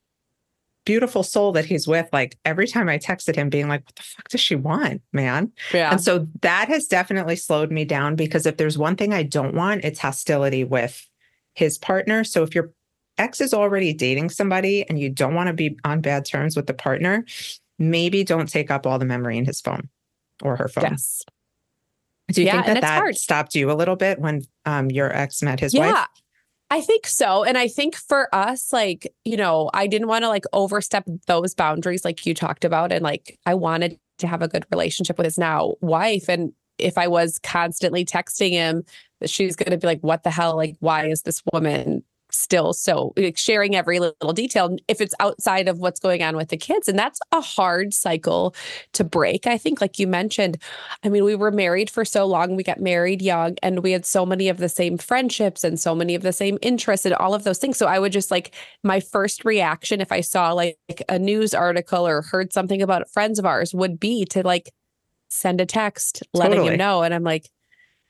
beautiful 0.86 1.24
soul 1.24 1.52
that 1.54 1.66
he's 1.66 1.88
with. 1.88 2.08
Like 2.14 2.38
every 2.46 2.68
time 2.68 2.90
I 2.90 2.98
texted 2.98 3.36
him, 3.36 3.50
being 3.50 3.68
like, 3.68 3.86
"What 3.86 3.96
the 3.96 4.04
fuck 4.04 4.28
does 4.30 4.42
she 4.42 4.56
want, 4.56 5.02
man?" 5.14 5.52
Yeah. 5.74 5.92
And 5.92 6.02
so 6.02 6.28
that 6.42 6.68
has 6.70 6.88
definitely 6.88 7.36
slowed 7.36 7.72
me 7.72 7.86
down 7.86 8.16
because 8.16 8.46
if 8.46 8.58
there's 8.58 8.78
one 8.78 8.96
thing 8.96 9.14
I 9.14 9.24
don't 9.24 9.54
want, 9.54 9.84
it's 9.84 10.00
hostility 10.00 10.64
with 10.64 11.08
his 11.54 11.78
partner. 11.78 12.24
So 12.24 12.44
if 12.44 12.56
your 12.56 12.72
ex 13.18 13.42
is 13.42 13.54
already 13.54 13.94
dating 13.94 14.30
somebody 14.30 14.88
and 14.88 15.00
you 15.00 15.10
don't 15.10 15.36
want 15.36 15.48
to 15.48 15.54
be 15.54 15.78
on 15.84 16.02
bad 16.02 16.26
terms 16.26 16.56
with 16.56 16.68
the 16.68 16.74
partner, 16.74 17.26
maybe 17.78 18.24
don't 18.24 18.48
take 18.50 18.72
up 18.72 18.88
all 18.88 18.98
the 19.00 19.06
memory 19.06 19.38
in 19.38 19.46
his 19.46 19.60
phone 19.62 19.90
or 20.42 20.56
her 20.56 20.68
phone. 20.68 20.86
yes. 20.86 21.24
Do 22.32 22.42
you 22.42 22.48
Yeah, 22.48 22.54
think 22.62 22.66
that 22.68 22.82
that 22.82 22.98
hard. 23.00 23.18
stopped 23.18 23.56
you 23.56 23.72
a 23.72 23.74
little 23.74 23.96
bit 23.96 24.20
when 24.20 24.44
um, 24.66 24.92
your 24.92 25.12
ex 25.12 25.42
met 25.42 25.60
his 25.60 25.74
yeah. 25.74 25.92
wife? 25.92 26.08
I 26.72 26.82
think 26.82 27.08
so. 27.08 27.44
And 27.44 27.58
I 27.58 27.68
think 27.68 27.96
for 27.96 28.34
us, 28.34 28.72
like, 28.72 29.12
you 29.26 29.38
know, 29.38 29.72
I 29.74 29.88
didn't 29.88 30.08
want 30.08 30.24
to 30.24 30.30
like 30.30 30.46
overstep 30.54 31.06
those 31.26 31.56
boundaries 31.56 32.06
like 32.06 32.26
you 32.26 32.34
talked 32.34 32.64
about. 32.64 32.92
And 32.92 33.04
like, 33.04 33.40
I 33.46 33.56
wanted 33.56 34.00
to 34.20 34.28
have 34.28 34.42
a 34.42 34.48
good 34.48 34.66
relationship 34.72 35.18
with 35.18 35.26
his 35.26 35.38
now 35.38 35.74
wife. 35.82 36.30
And 36.30 36.54
if 36.78 36.98
I 36.98 37.08
was 37.08 37.40
constantly 37.42 38.06
texting 38.06 38.52
him, 38.52 38.84
she's 39.26 39.56
going 39.56 39.72
to 39.72 39.78
be 39.78 39.88
like, 39.88 40.02
what 40.02 40.24
the 40.24 40.30
hell? 40.30 40.56
Like, 40.56 40.76
why 40.80 41.08
is 41.08 41.24
this 41.24 41.42
woman 41.52 42.04
still 42.32 42.74
so 42.74 43.14
like, 43.18 43.38
sharing 43.38 43.76
every 43.76 44.00
little 44.00 44.34
detail 44.34 44.76
if 44.88 45.02
it's 45.02 45.14
outside 45.20 45.68
of 45.68 45.80
what's 45.80 46.00
going 46.00 46.22
on 46.24 46.36
with 46.36 46.50
the 46.50 46.58
kids? 46.58 46.88
And 46.88 46.98
that's 46.98 47.20
a 47.32 47.42
hard 47.42 47.94
cycle 47.94 48.56
to 48.94 49.04
break. 49.04 49.48
I 49.48 49.58
think, 49.58 49.82
like 49.82 50.00
you 50.00 50.08
mentioned, 50.08 50.58
I 51.04 51.10
mean, 51.10 51.24
we 51.24 51.36
were 51.36 51.52
married 51.52 51.90
for 51.90 52.06
so 52.06 52.26
long. 52.26 52.56
We 52.56 52.64
got 52.64 52.80
married 52.80 53.22
young 53.22 53.56
and 53.64 53.84
we 53.84 53.92
had 53.92 54.06
so 54.06 54.26
many 54.26 54.50
of 54.50 54.58
the 54.58 54.70
same 54.70 54.98
friendships 54.98 55.64
and 55.64 55.80
so 55.80 55.96
many 55.96 56.16
of 56.16 56.22
the 56.22 56.34
same 56.34 56.58
interests 56.62 57.06
and 57.06 57.16
all 57.16 57.34
of 57.34 57.44
those 57.44 57.58
things. 57.58 57.78
So 57.78 57.88
I 57.88 58.00
would 58.00 58.12
just 58.12 58.32
like 58.32 58.54
my 58.84 59.00
first 59.00 59.46
reaction 59.46 60.02
if 60.02 60.12
I 60.12 60.22
saw 60.22 60.54
like 60.54 60.78
a 61.08 61.20
news 61.20 61.54
article 61.54 62.08
or 62.08 62.22
heard 62.22 62.54
something 62.54 62.82
about 62.82 63.10
friends 63.10 63.40
of 63.40 63.46
ours 63.46 63.74
would 63.74 64.00
be 64.00 64.26
to 64.26 64.44
like 64.44 64.72
send 65.30 65.62
a 65.62 65.66
text 65.66 66.24
letting 66.34 66.58
Totally. 66.58 66.74
him 66.74 66.78
know. 66.78 67.04
And 67.04 67.14
I'm 67.14 67.24
like, 67.24 67.50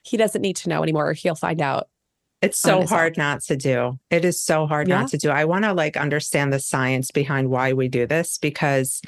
he 0.03 0.17
doesn't 0.17 0.41
need 0.41 0.55
to 0.57 0.69
know 0.69 0.81
anymore. 0.83 1.13
He'll 1.13 1.35
find 1.35 1.61
out. 1.61 1.87
It's 2.41 2.59
so 2.59 2.85
hard 2.85 3.17
not 3.17 3.41
to 3.43 3.57
do. 3.57 3.99
It 4.09 4.23
is 4.23 4.41
so 4.41 4.65
hard 4.65 4.87
Yeah. 4.87 4.99
not 5.01 5.09
to 5.09 5.17
do. 5.17 5.29
I 5.29 5.45
want 5.45 5.65
to 5.65 5.73
like 5.73 5.97
understand 5.97 6.53
the 6.53 6.59
science 6.59 7.11
behind 7.11 7.49
why 7.49 7.73
we 7.73 7.87
do 7.89 8.07
this 8.07 8.37
because 8.37 9.01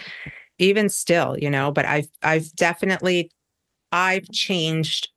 even 0.57 0.89
still, 0.89 1.37
you 1.39 1.49
know, 1.49 1.71
but 1.71 1.85
I've 1.85 2.07
I've 2.21 2.53
definitely 2.55 3.31
I've 3.91 4.29
changed 4.31 5.09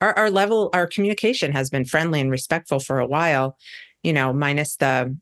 our, 0.00 0.16
our 0.18 0.30
level, 0.30 0.70
our 0.72 0.86
communication 0.86 1.52
has 1.52 1.70
been 1.70 1.84
friendly 1.84 2.20
and 2.20 2.30
respectful 2.30 2.80
for 2.80 2.98
a 2.98 3.06
while, 3.06 3.56
you 4.02 4.12
know, 4.12 4.32
minus 4.32 4.76
the 4.76 5.16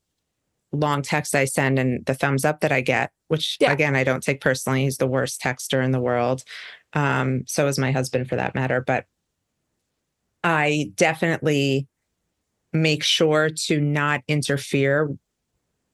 long 0.72 1.02
text 1.02 1.34
I 1.34 1.44
send 1.46 1.78
and 1.78 2.04
the 2.06 2.14
thumbs 2.14 2.44
up 2.44 2.60
that 2.60 2.72
I 2.72 2.80
get, 2.80 3.10
which 3.28 3.56
Yeah. 3.60 3.72
again 3.72 3.96
I 3.96 4.04
don't 4.04 4.22
take 4.22 4.40
personally. 4.40 4.84
He's 4.84 4.98
the 4.98 5.06
worst 5.06 5.42
texter 5.42 5.84
in 5.84 5.90
the 5.90 6.00
world. 6.00 6.42
Um, 6.94 7.44
so 7.46 7.66
is 7.66 7.78
my 7.78 7.90
husband 7.90 8.28
for 8.28 8.36
that 8.36 8.54
matter. 8.54 8.80
But 8.80 9.04
I 10.42 10.92
definitely 10.94 11.86
make 12.72 13.02
sure 13.02 13.48
to 13.50 13.80
not 13.80 14.22
interfere 14.28 15.10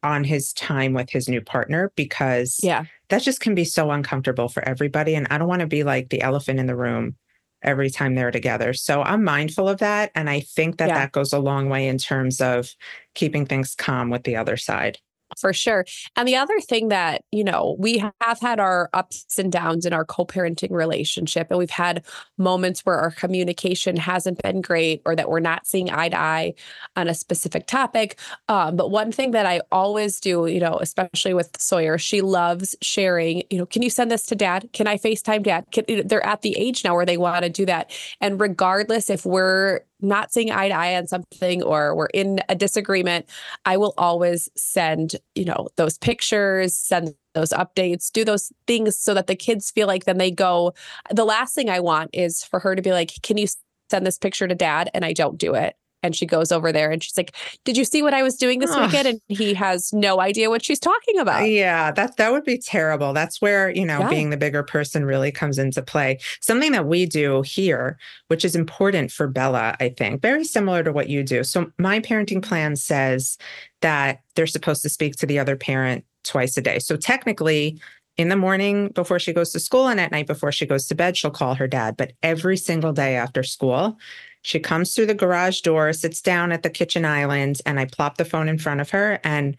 on 0.02 0.24
his 0.24 0.52
time 0.52 0.92
with 0.92 1.08
his 1.10 1.28
new 1.28 1.40
partner 1.40 1.90
because 1.96 2.60
Yeah. 2.62 2.84
that 3.08 3.22
just 3.22 3.40
can 3.40 3.54
be 3.54 3.64
so 3.64 3.90
uncomfortable 3.90 4.48
for 4.48 4.62
everybody. 4.68 5.14
And 5.14 5.26
I 5.30 5.38
don't 5.38 5.48
want 5.48 5.60
to 5.60 5.66
be 5.66 5.82
like 5.82 6.10
the 6.10 6.20
elephant 6.20 6.60
in 6.60 6.66
the 6.66 6.76
room 6.76 7.16
every 7.62 7.88
time 7.88 8.14
they're 8.14 8.30
together. 8.30 8.74
So 8.74 9.02
I'm 9.02 9.24
mindful 9.24 9.66
of 9.68 9.78
that. 9.78 10.10
And 10.14 10.28
I 10.28 10.40
think 10.40 10.76
that 10.76 10.88
Yeah. 10.88 10.94
that 10.96 11.12
goes 11.12 11.32
a 11.32 11.38
long 11.38 11.70
way 11.70 11.88
in 11.88 11.96
terms 11.96 12.42
of 12.42 12.70
keeping 13.14 13.46
things 13.46 13.74
calm 13.74 14.10
with 14.10 14.24
the 14.24 14.36
other 14.36 14.58
side. 14.58 14.98
For 15.38 15.52
sure. 15.52 15.84
And 16.16 16.26
the 16.26 16.36
other 16.36 16.60
thing 16.60 16.88
that, 16.88 17.22
you 17.30 17.44
know, 17.44 17.76
we 17.78 17.98
have 17.98 18.40
had 18.40 18.60
our 18.60 18.90
ups 18.92 19.38
and 19.38 19.50
downs 19.50 19.86
in 19.86 19.92
our 19.92 20.04
co 20.04 20.24
parenting 20.24 20.70
relationship, 20.70 21.48
and 21.50 21.58
we've 21.58 21.70
had 21.70 22.04
moments 22.38 22.80
where 22.80 22.96
our 22.96 23.10
communication 23.10 23.96
hasn't 23.96 24.42
been 24.42 24.60
great 24.60 25.02
or 25.04 25.16
that 25.16 25.28
we're 25.28 25.40
not 25.40 25.66
seeing 25.66 25.90
eye 25.90 26.08
to 26.08 26.18
eye 26.18 26.54
on 26.96 27.08
a 27.08 27.14
specific 27.14 27.66
topic. 27.66 28.18
Um, 28.48 28.76
but 28.76 28.90
one 28.90 29.12
thing 29.12 29.32
that 29.32 29.46
I 29.46 29.60
always 29.72 30.20
do, 30.20 30.46
you 30.46 30.60
know, 30.60 30.78
especially 30.80 31.34
with 31.34 31.50
Sawyer, 31.60 31.98
she 31.98 32.20
loves 32.20 32.74
sharing, 32.82 33.42
you 33.50 33.58
know, 33.58 33.66
can 33.66 33.82
you 33.82 33.90
send 33.90 34.10
this 34.10 34.26
to 34.26 34.34
dad? 34.34 34.68
Can 34.72 34.86
I 34.86 34.96
FaceTime 34.96 35.42
dad? 35.42 35.66
Can, 35.72 35.84
they're 36.06 36.24
at 36.24 36.42
the 36.42 36.56
age 36.56 36.84
now 36.84 36.94
where 36.94 37.06
they 37.06 37.16
want 37.16 37.44
to 37.44 37.50
do 37.50 37.66
that. 37.66 37.90
And 38.20 38.40
regardless 38.40 39.10
if 39.10 39.24
we're 39.24 39.80
not 40.04 40.32
seeing 40.32 40.50
eye 40.50 40.68
to 40.68 40.74
eye 40.74 40.96
on 40.96 41.06
something 41.06 41.62
or 41.62 41.94
we're 41.94 42.06
in 42.06 42.40
a 42.48 42.54
disagreement, 42.54 43.28
I 43.64 43.76
will 43.76 43.94
always 43.98 44.48
send, 44.56 45.16
you 45.34 45.44
know, 45.44 45.68
those 45.76 45.98
pictures, 45.98 46.76
send 46.76 47.14
those 47.34 47.50
updates, 47.50 48.10
do 48.12 48.24
those 48.24 48.52
things 48.66 48.98
so 48.98 49.14
that 49.14 49.26
the 49.26 49.36
kids 49.36 49.70
feel 49.70 49.86
like 49.86 50.04
then 50.04 50.18
they 50.18 50.30
go. 50.30 50.72
The 51.10 51.24
last 51.24 51.54
thing 51.54 51.68
I 51.68 51.80
want 51.80 52.10
is 52.12 52.44
for 52.44 52.60
her 52.60 52.76
to 52.76 52.82
be 52.82 52.92
like, 52.92 53.10
Can 53.22 53.36
you 53.36 53.46
send 53.90 54.06
this 54.06 54.18
picture 54.18 54.48
to 54.48 54.54
dad? 54.54 54.90
And 54.94 55.04
I 55.04 55.12
don't 55.12 55.38
do 55.38 55.54
it. 55.54 55.74
And 56.04 56.14
she 56.14 56.26
goes 56.26 56.52
over 56.52 56.70
there 56.70 56.90
and 56.90 57.02
she's 57.02 57.16
like, 57.16 57.34
Did 57.64 57.76
you 57.76 57.84
see 57.84 58.02
what 58.02 58.12
I 58.12 58.22
was 58.22 58.36
doing 58.36 58.60
this 58.60 58.70
Ugh. 58.70 58.86
weekend? 58.86 59.08
And 59.08 59.20
he 59.28 59.54
has 59.54 59.92
no 59.92 60.20
idea 60.20 60.50
what 60.50 60.64
she's 60.64 60.78
talking 60.78 61.18
uh, 61.18 61.22
about. 61.22 61.48
Yeah, 61.48 61.90
that 61.92 62.18
that 62.18 62.30
would 62.30 62.44
be 62.44 62.58
terrible. 62.58 63.12
That's 63.14 63.40
where, 63.40 63.70
you 63.70 63.86
know, 63.86 64.00
Yeah. 64.00 64.10
being 64.10 64.30
the 64.30 64.36
bigger 64.36 64.62
person 64.62 65.06
really 65.06 65.32
comes 65.32 65.58
into 65.58 65.80
play. 65.82 66.18
Something 66.40 66.72
that 66.72 66.86
we 66.86 67.06
do 67.06 67.40
here, 67.42 67.98
which 68.28 68.44
is 68.44 68.54
important 68.54 69.10
for 69.10 69.26
Bella, 69.26 69.76
I 69.80 69.88
think, 69.88 70.20
very 70.20 70.44
similar 70.44 70.82
to 70.84 70.92
what 70.92 71.08
you 71.08 71.22
do. 71.22 71.42
So 71.42 71.72
my 71.78 72.00
parenting 72.00 72.42
plan 72.42 72.76
says 72.76 73.38
that 73.80 74.20
they're 74.34 74.46
supposed 74.46 74.82
to 74.82 74.90
speak 74.90 75.16
to 75.16 75.26
the 75.26 75.38
other 75.38 75.56
parent 75.56 76.04
twice 76.22 76.56
a 76.58 76.60
day. 76.60 76.78
So 76.80 76.96
technically, 76.96 77.80
in 78.16 78.28
the 78.28 78.36
morning 78.36 78.88
before 78.88 79.18
she 79.18 79.32
goes 79.32 79.50
to 79.52 79.60
school 79.60 79.88
and 79.88 80.00
at 80.00 80.12
night 80.12 80.26
before 80.26 80.52
she 80.52 80.66
goes 80.66 80.86
to 80.86 80.94
bed, 80.94 81.16
she'll 81.16 81.30
call 81.30 81.54
her 81.54 81.66
dad. 81.66 81.96
But 81.96 82.12
every 82.22 82.56
single 82.56 82.92
day 82.92 83.16
after 83.16 83.42
school, 83.42 83.98
she 84.42 84.60
comes 84.60 84.94
through 84.94 85.06
the 85.06 85.14
garage 85.14 85.62
door, 85.62 85.92
sits 85.92 86.20
down 86.20 86.52
at 86.52 86.62
the 86.62 86.70
kitchen 86.70 87.04
island, 87.04 87.60
and 87.66 87.80
I 87.80 87.86
plop 87.86 88.16
the 88.16 88.24
phone 88.24 88.48
in 88.48 88.58
front 88.58 88.80
of 88.80 88.90
her 88.90 89.20
and 89.24 89.56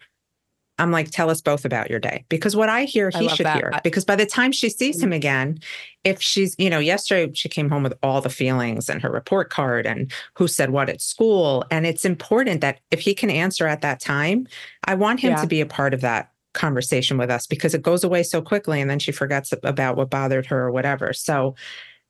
I'm 0.78 0.90
like, 0.90 1.10
tell 1.10 1.30
us 1.30 1.40
both 1.40 1.64
about 1.64 1.88
your 1.88 1.98
day. 1.98 2.26
Because 2.28 2.54
what 2.54 2.68
I 2.68 2.84
hear, 2.84 3.08
he 3.08 3.28
love 3.28 3.36
should 3.36 3.46
that. 3.46 3.56
hear. 3.56 3.72
Because 3.82 4.04
by 4.04 4.14
the 4.14 4.26
time 4.26 4.52
she 4.52 4.68
sees 4.68 4.96
Mm-hmm. 4.96 5.04
him 5.06 5.12
again, 5.14 5.58
if 6.04 6.20
she's, 6.20 6.54
you 6.58 6.68
know, 6.68 6.78
yesterday 6.78 7.32
she 7.34 7.48
came 7.48 7.70
home 7.70 7.82
with 7.82 7.94
all 8.02 8.20
the 8.20 8.28
feelings 8.28 8.90
and 8.90 9.00
her 9.00 9.10
report 9.10 9.48
card 9.48 9.86
and 9.86 10.12
who 10.34 10.46
said 10.46 10.70
what 10.70 10.90
at 10.90 11.00
school. 11.00 11.64
And 11.70 11.86
it's 11.86 12.04
important 12.04 12.60
that 12.60 12.80
if 12.90 13.00
he 13.00 13.14
can 13.14 13.30
answer 13.30 13.66
at 13.66 13.80
that 13.80 14.00
time, 14.00 14.46
I 14.84 14.96
want 14.96 15.20
him 15.20 15.30
Yeah. 15.30 15.40
to 15.40 15.46
be 15.46 15.62
a 15.62 15.66
part 15.66 15.94
of 15.94 16.02
that 16.02 16.30
conversation 16.56 17.16
with 17.18 17.30
us 17.30 17.46
because 17.46 17.74
it 17.74 17.82
goes 17.82 18.02
away 18.02 18.24
so 18.24 18.42
quickly 18.42 18.80
and 18.80 18.90
then 18.90 18.98
she 18.98 19.12
forgets 19.12 19.54
about 19.62 19.96
what 19.96 20.10
bothered 20.10 20.46
her 20.46 20.64
or 20.64 20.72
whatever. 20.72 21.12
So 21.12 21.54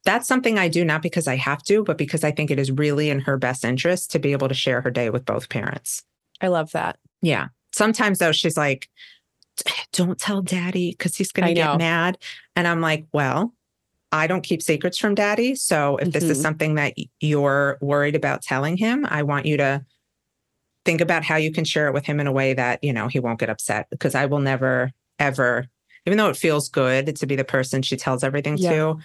that's 0.05 0.27
something 0.27 0.59
I 0.59 0.69
do 0.69 0.85
not 0.85 1.03
because 1.03 1.29
I 1.29 1.37
have 1.37 1.63
to, 1.65 1.85
but 1.85 1.99
because 1.99 2.25
I 2.25 2.31
think 2.31 2.51
it 2.51 2.59
is 2.59 2.71
really 2.71 3.11
in 3.11 3.21
her 3.21 3.37
best 3.37 3.65
interest 3.65 4.11
to 4.13 4.19
be 4.19 4.33
able 4.33 4.49
to 4.49 4.55
share 4.55 4.81
her 4.81 4.91
day 4.91 5.11
with 5.11 5.25
both 5.27 5.49
parents. 5.49 6.03
I 6.41 6.47
love 6.49 6.73
that. 6.73 6.97
Yeah. 7.21 7.49
Sometimes 7.75 8.19
though, 8.19 8.33
she's 8.33 8.57
like, 8.57 8.89
don't 9.93 10.19
tell 10.19 10.43
daddy 10.43 10.93
because 10.93 11.17
he's 11.17 11.33
going 11.33 11.49
to 11.49 11.55
get 11.55 11.79
mad. 11.79 12.19
And 12.55 12.69
I'm 12.69 12.81
like, 12.81 13.07
well, 13.13 13.53
I 14.13 14.27
don't 14.29 14.43
keep 14.43 14.63
secrets 14.63 14.97
from 14.99 15.15
daddy. 15.15 15.57
So 15.57 15.97
if 15.97 16.13
this 16.13 16.25
is 16.25 16.39
Mhm. 16.39 16.43
something 16.43 16.75
that 16.77 16.95
you're 17.21 17.77
worried 17.81 18.15
about 18.15 18.43
telling 18.43 18.77
him, 18.77 19.05
I 19.09 19.25
want 19.25 19.47
you 19.47 19.57
to 19.57 19.85
think 20.87 21.03
about 21.03 21.22
how 21.25 21.37
you 21.37 21.53
can 21.53 21.64
share 21.64 21.88
it 21.88 21.92
with 21.92 22.07
him 22.07 22.18
in 22.20 22.27
a 22.27 22.33
way 22.33 22.55
that, 22.55 22.83
you 22.83 22.94
know, 22.94 23.09
he 23.09 23.20
won't 23.20 23.38
get 23.38 23.51
upset 23.51 23.88
because 23.90 24.14
I 24.14 24.25
will 24.25 24.38
never, 24.38 24.90
ever, 25.18 25.66
even 26.07 26.16
though 26.16 26.31
it 26.31 26.37
feels 26.37 26.70
good 26.70 27.14
to 27.16 27.27
be 27.27 27.37
the 27.37 27.44
person 27.44 27.83
she 27.83 27.96
tells 27.96 28.25
everything 28.25 28.57
Yeah. 28.57 28.70
to. 28.70 28.99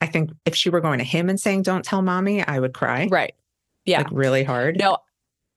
I 0.00 0.06
think 0.06 0.30
if 0.44 0.56
she 0.56 0.70
were 0.70 0.80
going 0.80 0.98
to 0.98 1.04
him 1.04 1.28
and 1.28 1.38
saying, 1.38 1.62
don't 1.62 1.84
tell 1.84 2.02
mommy, 2.02 2.42
I 2.42 2.58
would 2.58 2.72
cry 2.74 3.06
Right. 3.10 3.34
Yeah. 3.84 3.98
like 3.98 4.08
really 4.10 4.42
hard. 4.44 4.78
No, 4.78 4.98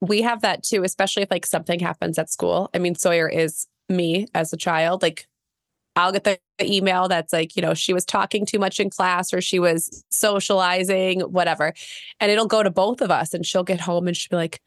we 0.02 0.22
have 0.24 0.42
that 0.42 0.64
too, 0.64 0.84
especially 0.84 1.24
if 1.24 1.32
like 1.32 1.46
something 1.46 1.80
happens 1.80 2.20
at 2.20 2.30
school. 2.30 2.70
I 2.74 2.80
mean, 2.80 2.96
Sawyer 2.96 3.28
is 3.30 3.68
me 3.88 4.28
as 4.34 4.52
a 4.54 4.58
child. 4.58 5.02
Like, 5.02 5.28
I'll 5.96 6.12
get 6.12 6.24
the 6.24 6.40
the 6.58 6.74
email 6.74 7.08
that's 7.08 7.34
like, 7.34 7.56
you 7.56 7.62
know, 7.62 7.74
she 7.74 7.92
was 7.94 8.06
talking 8.06 8.46
too 8.46 8.60
much 8.60 8.80
in 8.80 8.90
class 8.90 9.34
or 9.34 9.42
she 9.42 9.60
was 9.60 10.04
socializing, 10.10 11.22
whatever. 11.22 11.74
And 12.20 12.32
it'll 12.32 12.46
go 12.48 12.64
to 12.64 12.70
both 12.70 13.02
of 13.02 13.12
us. 13.12 13.34
And 13.34 13.46
she'll 13.46 13.64
get 13.64 13.80
home 13.82 14.08
and 14.08 14.16
she'll 14.16 14.30
be 14.30 14.36
like, 14.38 14.62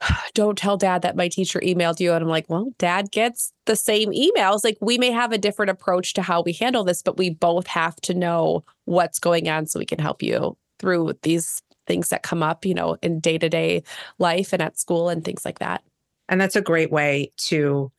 don't 0.34 0.58
tell 0.58 0.76
dad 0.76 1.02
that 1.02 1.16
my 1.16 1.28
teacher 1.28 1.60
emailed 1.60 2.00
you. 2.00 2.12
And 2.12 2.22
I'm 2.22 2.28
like, 2.28 2.48
well, 2.48 2.72
dad 2.78 3.10
gets 3.10 3.52
the 3.66 3.76
same 3.76 4.10
emails. 4.12 4.64
Like, 4.64 4.78
we 4.80 4.98
may 4.98 5.10
have 5.10 5.32
a 5.32 5.38
different 5.38 5.70
approach 5.70 6.14
to 6.14 6.22
how 6.22 6.42
we 6.42 6.52
handle 6.52 6.84
this, 6.84 7.02
but 7.02 7.16
we 7.16 7.30
both 7.30 7.66
have 7.66 7.96
to 8.02 8.14
know 8.14 8.64
what's 8.84 9.18
going 9.18 9.48
on 9.48 9.66
so 9.66 9.78
we 9.78 9.86
can 9.86 9.98
help 9.98 10.22
you 10.22 10.56
through 10.78 11.14
these 11.22 11.62
things 11.86 12.08
that 12.08 12.22
come 12.22 12.42
up, 12.42 12.64
you 12.64 12.74
know, 12.74 12.96
in 13.02 13.20
day 13.20 13.38
to 13.38 13.48
day 13.48 13.82
life 14.18 14.52
and 14.52 14.62
at 14.62 14.78
school 14.78 15.08
and 15.08 15.24
things 15.24 15.44
like 15.44 15.60
that. 15.60 15.82
And 16.28 16.40
that's 16.40 16.56
a 16.56 16.60
great 16.60 16.90
way 16.90 17.32
to 17.48 17.92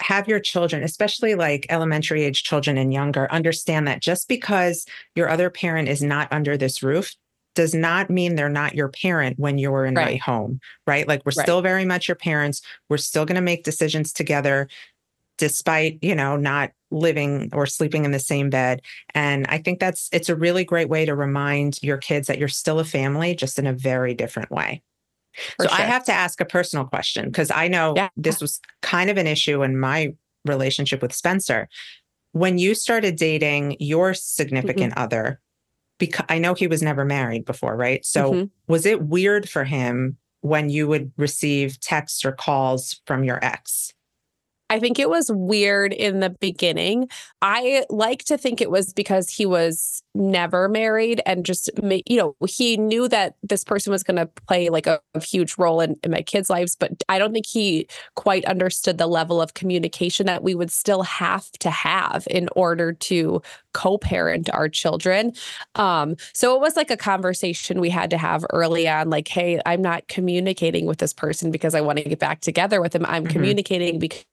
have 0.00 0.28
your 0.28 0.38
children, 0.38 0.82
especially 0.82 1.34
like 1.34 1.66
elementary 1.70 2.22
age 2.22 2.44
children 2.44 2.76
and 2.76 2.92
younger, 2.92 3.30
understand 3.32 3.88
that 3.88 4.00
just 4.00 4.28
because 4.28 4.86
your 5.14 5.28
other 5.28 5.50
parent 5.50 5.88
is 5.88 6.02
not 6.02 6.32
under 6.32 6.56
this 6.56 6.82
roof 6.82 7.14
does 7.58 7.74
not 7.74 8.08
mean 8.08 8.36
they're 8.36 8.48
not 8.48 8.76
your 8.76 8.88
parent 8.88 9.36
when 9.36 9.58
you're 9.58 9.84
in 9.84 9.92
my 9.94 10.14
home, 10.14 10.60
right? 10.86 11.08
Like 11.08 11.22
we're 11.26 11.32
Right. 11.36 11.44
still 11.44 11.60
very 11.60 11.84
much 11.84 12.06
your 12.06 12.14
parents. 12.14 12.62
We're 12.88 12.98
still 12.98 13.26
going 13.26 13.34
to 13.34 13.40
make 13.42 13.64
decisions 13.64 14.12
together 14.12 14.68
despite, 15.38 15.98
you 16.00 16.14
know, 16.14 16.36
not 16.36 16.70
living 16.92 17.50
or 17.52 17.66
sleeping 17.66 18.04
in 18.04 18.12
the 18.12 18.20
same 18.20 18.48
bed. 18.48 18.80
And 19.12 19.44
I 19.48 19.58
think 19.58 19.80
that's 19.80 20.08
it's 20.12 20.28
a 20.28 20.36
really 20.36 20.64
great 20.64 20.88
way 20.88 21.04
to 21.04 21.16
remind 21.16 21.82
your 21.82 21.98
kids 21.98 22.28
that 22.28 22.38
you're 22.38 22.46
still 22.46 22.78
a 22.78 22.84
family 22.84 23.34
just 23.34 23.58
in 23.58 23.66
a 23.66 23.72
very 23.72 24.14
different 24.14 24.52
way. 24.52 24.80
For 25.56 25.66
so 25.66 25.74
I 25.74 25.82
have 25.82 26.04
to 26.04 26.12
ask 26.12 26.40
a 26.40 26.44
personal 26.44 26.84
question 26.84 27.24
because 27.24 27.50
I 27.50 27.66
know 27.66 27.94
Yeah. 27.96 28.10
this 28.16 28.40
was 28.40 28.60
kind 28.82 29.10
of 29.10 29.16
an 29.16 29.26
issue 29.26 29.64
in 29.64 29.80
my 29.80 30.14
relationship 30.44 31.02
with 31.02 31.12
Spencer. 31.12 31.68
When 32.30 32.56
you 32.56 32.76
started 32.76 33.16
dating 33.16 33.78
your 33.80 34.14
significant 34.14 34.92
Mm-hmm. 34.92 35.02
other, 35.02 35.40
because 35.98 36.26
I 36.28 36.38
know 36.38 36.54
he 36.54 36.66
was 36.66 36.82
never 36.82 37.04
married 37.04 37.44
before, 37.44 37.76
right? 37.76 38.04
So 38.04 38.32
Mhm. 38.32 38.50
was 38.68 38.86
it 38.86 39.02
weird 39.02 39.48
for 39.48 39.64
him 39.64 40.16
when 40.40 40.70
you 40.70 40.86
would 40.88 41.12
receive 41.16 41.80
texts 41.80 42.24
or 42.24 42.32
calls 42.32 43.00
from 43.06 43.24
your 43.24 43.44
ex? 43.44 43.92
I 44.70 44.78
think 44.78 44.98
it 44.98 45.08
was 45.08 45.30
weird 45.32 45.92
in 45.92 46.20
the 46.20 46.30
beginning. 46.30 47.08
I 47.40 47.84
like 47.88 48.24
to 48.24 48.36
think 48.36 48.60
it 48.60 48.70
was 48.70 48.92
because 48.92 49.30
he 49.30 49.46
was 49.46 50.02
never 50.14 50.68
married 50.68 51.22
and 51.24 51.44
just, 51.46 51.70
you 52.06 52.16
know, 52.16 52.34
he 52.46 52.76
knew 52.76 53.08
that 53.08 53.36
this 53.42 53.64
person 53.64 53.92
was 53.92 54.02
going 54.02 54.16
to 54.16 54.26
play 54.46 54.68
like 54.68 54.86
a, 54.86 55.00
a 55.14 55.20
huge 55.20 55.56
role 55.56 55.80
in, 55.80 55.96
in 56.02 56.10
my 56.10 56.22
kids' 56.22 56.50
lives, 56.50 56.76
but 56.76 56.90
I 57.08 57.18
don't 57.18 57.32
think 57.32 57.46
he 57.46 57.86
quite 58.16 58.44
understood 58.44 58.98
the 58.98 59.06
level 59.06 59.40
of 59.40 59.54
communication 59.54 60.26
that 60.26 60.42
we 60.42 60.54
would 60.54 60.70
still 60.70 61.02
have 61.02 61.50
to 61.60 61.70
have 61.70 62.26
in 62.30 62.48
order 62.56 62.92
to 62.92 63.40
co-parent 63.72 64.50
our 64.52 64.68
children. 64.68 65.32
Um, 65.76 66.16
so 66.34 66.54
it 66.56 66.60
was 66.60 66.76
like 66.76 66.90
a 66.90 66.96
conversation 66.96 67.80
we 67.80 67.90
had 67.90 68.10
to 68.10 68.18
have 68.18 68.44
early 68.50 68.88
on, 68.88 69.08
like, 69.08 69.28
hey, 69.28 69.60
I'm 69.64 69.82
not 69.82 70.08
communicating 70.08 70.84
with 70.86 70.98
this 70.98 71.12
person 71.12 71.50
because 71.50 71.74
I 71.74 71.80
want 71.80 71.98
to 71.98 72.04
get 72.08 72.18
back 72.18 72.40
together 72.40 72.80
with 72.80 72.94
him. 72.94 73.06
I'm 73.06 73.24
Mhm. 73.24 73.30
communicating 73.30 73.98
because 73.98 74.24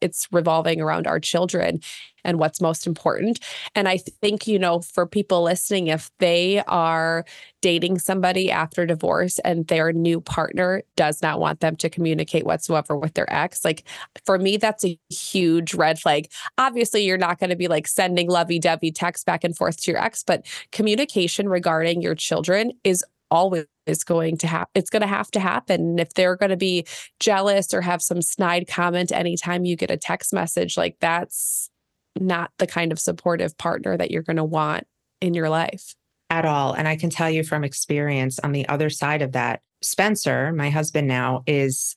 it's 0.00 0.28
revolving 0.32 0.80
around 0.80 1.06
our 1.06 1.20
children 1.20 1.80
and 2.24 2.38
what's 2.38 2.60
most 2.60 2.86
important. 2.86 3.40
And 3.74 3.88
I 3.88 3.96
think, 3.96 4.46
you 4.46 4.58
know, 4.58 4.80
for 4.80 5.06
people 5.06 5.42
listening, 5.42 5.86
if 5.86 6.10
they 6.18 6.62
are 6.66 7.24
dating 7.60 7.98
somebody 7.98 8.50
after 8.50 8.86
divorce 8.86 9.38
and 9.40 9.66
their 9.68 9.92
new 9.92 10.20
partner 10.20 10.82
does 10.96 11.22
not 11.22 11.40
want 11.40 11.60
them 11.60 11.76
to 11.76 11.88
communicate 11.88 12.44
whatsoever 12.44 12.96
with 12.96 13.14
their 13.14 13.32
ex, 13.32 13.64
like 13.64 13.84
for 14.26 14.38
me, 14.38 14.56
that's 14.56 14.84
a 14.84 14.98
huge 15.10 15.74
red 15.74 15.98
flag. 15.98 16.28
Obviously, 16.58 17.04
you're 17.04 17.18
not 17.18 17.38
going 17.38 17.50
to 17.50 17.56
be 17.56 17.68
like 17.68 17.86
sending 17.88 18.28
lovey 18.28 18.58
dovey 18.58 18.90
texts 18.90 19.24
back 19.24 19.44
and 19.44 19.56
forth 19.56 19.80
to 19.82 19.90
your 19.90 20.02
ex, 20.02 20.22
but 20.22 20.44
communication 20.72 21.48
regarding 21.48 22.02
your 22.02 22.14
children 22.14 22.72
is 22.84 23.04
always 23.30 23.66
going 24.06 24.36
to 24.38 24.46
happen. 24.46 24.70
It's 24.74 24.90
going 24.90 25.02
to 25.02 25.06
have 25.08 25.30
to 25.32 25.40
happen. 25.40 25.98
If 25.98 26.14
they're 26.14 26.36
going 26.36 26.50
to 26.50 26.56
be 26.56 26.86
jealous 27.20 27.72
or 27.74 27.80
have 27.80 28.02
some 28.02 28.22
snide 28.22 28.66
comment 28.68 29.12
anytime 29.12 29.64
you 29.64 29.76
get 29.76 29.90
a 29.90 29.96
text 29.96 30.32
message, 30.32 30.76
like 30.76 30.96
that's 31.00 31.70
not 32.18 32.50
the 32.58 32.66
kind 32.66 32.92
of 32.92 32.98
supportive 32.98 33.56
partner 33.58 33.96
that 33.96 34.10
you're 34.10 34.22
going 34.22 34.36
to 34.36 34.44
want 34.44 34.86
in 35.20 35.34
your 35.34 35.48
life. 35.48 35.94
at 36.30 36.44
all. 36.44 36.74
And 36.74 36.86
I 36.86 36.94
can 36.96 37.08
tell 37.08 37.30
you 37.30 37.42
from 37.42 37.64
experience 37.64 38.38
on 38.40 38.52
the 38.52 38.68
other 38.68 38.90
side 38.90 39.22
of 39.22 39.32
that, 39.32 39.62
Spencer, 39.80 40.52
my 40.52 40.68
husband 40.68 41.08
now, 41.08 41.42
is 41.46 41.96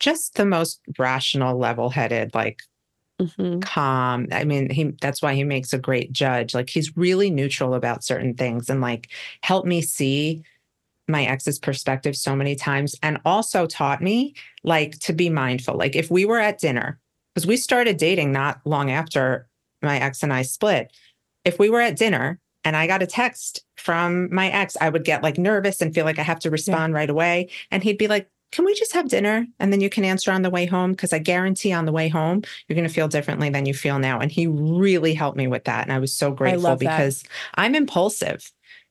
just 0.00 0.34
the 0.34 0.44
most 0.44 0.80
rational, 0.98 1.56
level 1.56 1.88
headed, 1.90 2.34
like 2.34 2.62
Mhm. 3.20 3.60
calm. 3.62 4.26
I 4.32 4.42
mean, 4.44 4.70
he 4.70 4.92
that's 5.00 5.22
why 5.22 5.34
he 5.34 5.44
makes 5.44 5.72
a 5.72 5.78
great 5.78 6.10
judge. 6.10 6.52
Like 6.54 6.68
he's 6.70 6.96
really 6.96 7.30
neutral 7.30 7.74
about 7.74 8.02
certain 8.02 8.34
things 8.34 8.68
and 8.70 8.80
like 8.80 9.08
help 9.42 9.66
me 9.66 9.82
see 9.82 10.42
my 11.10 11.24
ex's 11.24 11.58
perspective 11.58 12.16
so 12.16 12.36
many 12.36 12.54
times 12.54 12.94
and 13.02 13.18
also 13.24 13.66
taught 13.66 14.02
me 14.02 14.34
like 14.64 14.98
to 15.00 15.12
be 15.12 15.30
mindful. 15.30 15.76
Like 15.76 15.96
if 15.96 16.10
we 16.10 16.24
were 16.24 16.38
at 16.38 16.58
dinner, 16.58 16.98
because 17.34 17.46
we 17.46 17.56
started 17.56 17.96
dating 17.96 18.32
not 18.32 18.60
long 18.64 18.90
after 18.90 19.48
my 19.82 19.98
ex 19.98 20.22
and 20.22 20.32
I 20.32 20.42
split. 20.42 20.92
If 21.44 21.58
we 21.58 21.70
were 21.70 21.80
at 21.80 21.96
dinner 21.96 22.38
and 22.64 22.76
I 22.76 22.86
got 22.86 23.02
a 23.02 23.06
text 23.06 23.64
from 23.76 24.32
my 24.34 24.50
ex, 24.50 24.76
I 24.80 24.90
would 24.90 25.04
get 25.04 25.22
like 25.22 25.38
nervous 25.38 25.80
and 25.80 25.94
feel 25.94 26.04
like 26.04 26.18
I 26.18 26.22
have 26.22 26.40
to 26.40 26.50
respond 26.50 26.94
right 26.94 27.08
away. 27.08 27.48
And 27.70 27.82
he'd 27.82 27.98
be 27.98 28.08
like, 28.08 28.28
can 28.52 28.64
we 28.64 28.74
just 28.74 28.92
have 28.92 29.08
dinner 29.08 29.46
and 29.60 29.72
then 29.72 29.80
you 29.80 29.88
can 29.88 30.04
answer 30.04 30.32
on 30.32 30.42
the 30.42 30.50
way 30.50 30.66
home? 30.66 30.90
Because 30.90 31.12
I 31.12 31.18
guarantee 31.18 31.72
on 31.72 31.86
the 31.86 31.92
way 31.92 32.08
home, 32.08 32.42
you're 32.66 32.74
going 32.74 32.86
to 32.86 32.92
feel 32.92 33.08
differently 33.08 33.48
than 33.48 33.64
you 33.64 33.72
feel 33.72 33.98
now. 33.98 34.18
And 34.18 34.30
he 34.30 34.48
really 34.48 35.14
helped 35.14 35.38
me 35.38 35.46
with 35.46 35.64
that. 35.64 35.84
And 35.84 35.92
I 35.92 35.98
was 35.98 36.12
so 36.12 36.32
grateful 36.32 36.76
because 36.76 37.22
I'm 37.54 37.76
impulsive 37.76 38.50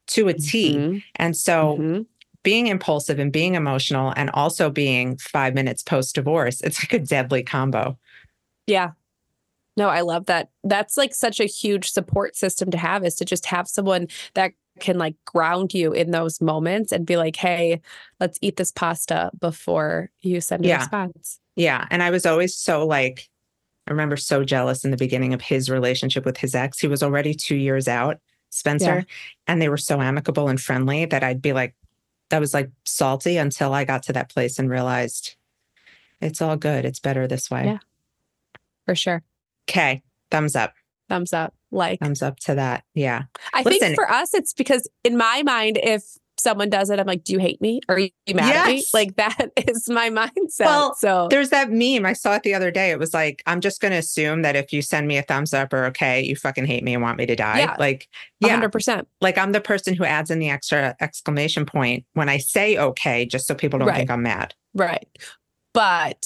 to 0.09 0.27
a 0.27 0.33
T. 0.33 0.75
Mhm. 0.75 1.03
And 1.15 1.35
so 1.35 1.77
Mhm. 1.79 2.05
being 2.43 2.67
impulsive 2.67 3.19
and 3.19 3.31
being 3.31 3.55
emotional 3.55 4.13
and 4.15 4.29
also 4.31 4.69
being 4.69 5.17
five 5.17 5.53
minutes 5.53 5.83
post 5.83 6.15
divorce, 6.15 6.61
it's 6.61 6.81
like 6.83 6.93
a 6.93 6.99
deadly 6.99 7.43
combo. 7.43 7.97
Yeah. 8.67 8.91
No, 9.77 9.87
I 9.89 10.01
love 10.01 10.25
that. 10.25 10.49
That's 10.63 10.97
like 10.97 11.13
such 11.15 11.39
a 11.39 11.45
huge 11.45 11.91
support 11.91 12.35
system 12.35 12.69
to 12.71 12.77
have 12.77 13.05
is 13.05 13.15
to 13.15 13.25
just 13.25 13.45
have 13.45 13.67
someone 13.67 14.07
that 14.33 14.51
can 14.79 14.97
like 14.97 15.15
ground 15.25 15.73
you 15.73 15.91
in 15.93 16.11
those 16.11 16.41
moments 16.41 16.91
and 16.91 17.05
be 17.05 17.17
like, 17.17 17.35
hey, 17.35 17.81
let's 18.19 18.37
eat 18.41 18.57
this 18.57 18.71
pasta 18.71 19.31
before 19.39 20.09
you 20.21 20.41
send 20.41 20.65
a 20.65 20.69
Yeah. 20.69 20.77
response. 20.79 21.39
Yeah. 21.55 21.85
And 21.91 22.01
I 22.01 22.09
was 22.09 22.25
always 22.25 22.55
so 22.55 22.85
like, 22.85 23.27
I 23.87 23.91
remember 23.91 24.17
so 24.17 24.43
jealous 24.43 24.85
in 24.85 24.91
the 24.91 24.97
beginning 24.97 25.33
of 25.33 25.41
his 25.41 25.69
relationship 25.69 26.23
with 26.25 26.37
his 26.37 26.55
ex. 26.55 26.79
He 26.79 26.87
was 26.87 27.03
already 27.03 27.33
two 27.33 27.55
years 27.55 27.87
out, 27.87 28.19
Spencer, 28.49 29.05
and 29.47 29.61
they 29.61 29.69
were 29.69 29.77
so 29.77 30.01
amicable 30.01 30.47
and 30.47 30.59
friendly 30.59 31.05
that 31.05 31.23
I'd 31.23 31.41
be 31.41 31.53
like, 31.53 31.75
that 32.29 32.39
was 32.39 32.53
like 32.53 32.69
salty 32.85 33.37
until 33.37 33.73
I 33.73 33.85
got 33.85 34.03
to 34.03 34.13
that 34.13 34.29
place 34.29 34.59
and 34.59 34.69
realized 34.69 35.35
it's 36.21 36.41
all 36.41 36.57
good. 36.57 36.85
It's 36.85 36.99
better 36.99 37.27
this 37.27 37.49
way. 37.49 37.65
Yeah. 37.65 37.77
For 38.85 38.95
sure. 38.95 39.23
Okay. 39.69 40.01
Thumbs 40.31 40.55
up. 40.55 40.73
Thumbs 41.07 41.33
up. 41.33 41.53
Like, 41.71 41.99
Thumbs 41.99 42.21
up 42.21 42.39
to 42.41 42.55
that. 42.55 42.83
Yeah. 42.93 43.23
I 43.53 43.61
listen- 43.63 43.79
think 43.79 43.95
for 43.95 44.09
us, 44.11 44.33
it's 44.33 44.53
because 44.53 44.87
in 45.03 45.17
my 45.17 45.43
mind, 45.43 45.79
if 45.81 46.17
someone 46.39 46.69
does 46.69 46.89
it, 46.89 46.99
I'm 46.99 47.05
like, 47.05 47.23
do 47.23 47.33
you 47.33 47.39
hate 47.39 47.61
me? 47.61 47.81
Are 47.89 47.99
you 47.99 48.09
mad 48.33 48.55
at 48.55 48.67
me? 48.67 48.83
Like, 48.93 49.15
that 49.17 49.51
is 49.67 49.87
my 49.89 50.09
mindset. 50.09 50.65
Well, 50.65 50.95
so, 50.95 51.27
There's 51.29 51.49
that 51.49 51.69
meme. 51.71 52.05
I 52.05 52.13
saw 52.13 52.35
it 52.35 52.43
the 52.43 52.53
other 52.53 52.71
day. 52.71 52.91
It 52.91 52.99
was 52.99 53.13
like, 53.13 53.43
I'm 53.45 53.61
just 53.61 53.81
going 53.81 53.91
to 53.91 53.97
assume 53.97 54.41
that 54.43 54.55
if 54.55 54.71
you 54.73 54.81
send 54.81 55.07
me 55.07 55.17
a 55.17 55.21
thumbs 55.21 55.53
up 55.53 55.73
or 55.73 55.85
okay, 55.85 56.21
you 56.23 56.35
fucking 56.35 56.65
hate 56.65 56.83
me 56.83 56.93
and 56.93 57.03
want 57.03 57.17
me 57.17 57.25
to 57.25 57.35
die. 57.35 57.59
Yeah. 57.59 57.75
Like, 57.79 58.07
yeah, 58.39 58.59
100%. 58.59 59.05
like 59.21 59.37
I'm 59.37 59.51
the 59.51 59.61
person 59.61 59.93
who 59.93 60.03
adds 60.05 60.31
in 60.31 60.39
the 60.39 60.49
extra 60.49 60.95
exclamation 60.99 61.65
point 61.65 62.05
when 62.13 62.29
I 62.29 62.37
say 62.37 62.77
okay, 62.77 63.25
just 63.25 63.47
so 63.47 63.55
people 63.55 63.79
don't 63.79 63.87
Right. 63.89 63.97
think 63.97 64.11
I'm 64.11 64.23
mad. 64.23 64.53
Right. 64.73 65.07
But 65.73 66.25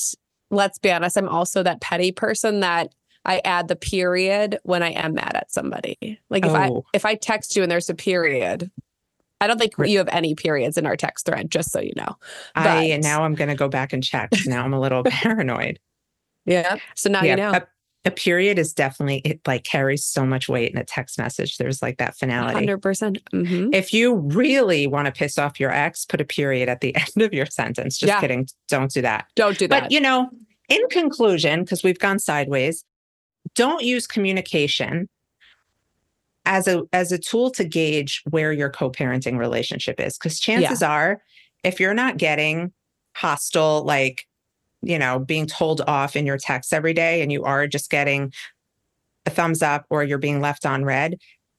let's 0.51 0.79
be 0.79 0.91
honest, 0.91 1.17
I'm 1.17 1.29
also 1.29 1.63
that 1.63 1.81
petty 1.81 2.11
person 2.11 2.59
that 2.61 2.93
I 3.25 3.41
add 3.45 3.67
the 3.69 3.75
period 3.75 4.59
when 4.63 4.83
I 4.83 4.89
am 4.91 5.13
mad 5.13 5.31
at 5.35 5.51
somebody. 5.51 6.19
Like 6.29 6.45
if 6.45 6.51
I 6.51 6.67
Oh. 6.69 6.83
if 6.93 7.05
I 7.05 7.15
text 7.15 7.55
you 7.55 7.63
and 7.63 7.71
there's 7.71 7.89
a 7.89 7.95
period, 7.95 8.69
I 9.43 9.47
don't 9.47 9.57
think 9.59 9.73
you 9.85 9.97
have 9.97 10.07
any 10.09 10.35
periods 10.35 10.77
in 10.77 10.85
our 10.85 10.95
text 10.95 11.25
thread, 11.25 11.51
just 11.51 11.71
so 11.71 11.79
you 11.81 11.91
know. 11.95 12.15
I 12.55 12.89
But- 12.95 13.01
now 13.03 13.23
I'm 13.23 13.35
going 13.35 13.49
to 13.49 13.55
go 13.55 13.67
back 13.67 13.91
and 13.93 14.03
check. 14.03 14.29
Now 14.45 14.63
I'm 14.63 14.73
a 14.73 14.79
little 14.79 15.03
paranoid. 15.07 15.79
Yeah. 16.45 16.77
So 16.95 17.09
now 17.09 17.23
you 17.23 17.35
know. 17.35 17.51
A, 17.51 17.67
a 18.05 18.11
period 18.11 18.59
is 18.59 18.73
definitely 18.73 19.19
it 19.23 19.39
like 19.47 19.63
carries 19.63 20.03
so 20.03 20.25
much 20.25 20.49
weight 20.49 20.71
in 20.71 20.77
a 20.77 20.83
text 20.83 21.17
message. 21.17 21.57
There's 21.57 21.81
like 21.81 21.97
that 21.99 22.17
finality. 22.17 22.53
Hundred 22.53 22.81
percent. 22.81 23.17
Mm-hmm. 23.33 23.73
If 23.73 23.93
you 23.93 24.15
really 24.15 24.87
want 24.87 25.05
to 25.05 25.11
piss 25.11 25.37
off 25.37 25.59
your 25.59 25.71
ex, 25.71 26.03
put 26.05 26.19
a 26.19 26.25
period 26.25 26.67
at 26.69 26.81
the 26.81 26.93
end 27.15 27.21
of 27.21 27.33
your 27.33 27.45
sentence. 27.45 27.97
Just 27.97 28.09
Yeah. 28.09 28.19
kidding. 28.19 28.47
Don't 28.67 28.91
do 28.91 29.01
that. 29.01 29.27
Don't 29.35 29.57
do 29.57 29.67
that. 29.69 29.83
But 29.83 29.91
you 29.91 30.01
know, 30.01 30.29
in 30.69 30.81
conclusion, 30.89 31.63
because 31.63 31.81
we've 31.83 31.99
gone 31.99 32.19
sideways, 32.19 32.83
don't 33.55 33.83
use 33.83 34.05
communication 34.07 35.07
as 36.45 36.67
a 36.67 36.83
as 36.91 37.11
a 37.11 37.17
tool 37.17 37.49
to 37.51 37.63
gauge 37.63 38.21
where 38.29 38.51
your 38.51 38.69
co-parenting 38.69 39.37
relationship 39.37 39.99
is. 39.99 40.17
Because 40.17 40.39
chances 40.39 40.83
are, 40.83 41.21
if 41.63 41.79
you're 41.79 41.93
not 41.93 42.17
getting 42.17 42.71
hostile, 43.15 43.83
like 43.83 44.27
you 44.81 44.99
know, 44.99 45.17
being 45.19 45.47
told 45.47 45.81
off 45.87 46.15
in 46.15 46.25
your 46.25 46.37
texts 46.37 46.73
every 46.73 46.93
day, 46.93 47.21
and 47.21 47.31
you 47.31 47.43
are 47.43 47.67
just 47.67 47.89
getting 47.89 48.33
a 49.25 49.29
thumbs 49.29 49.61
up 49.61 49.85
or 49.89 50.03
you're 50.03 50.17
being 50.17 50.41
left 50.41 50.65
on 50.65 50.83
read, 50.83 51.17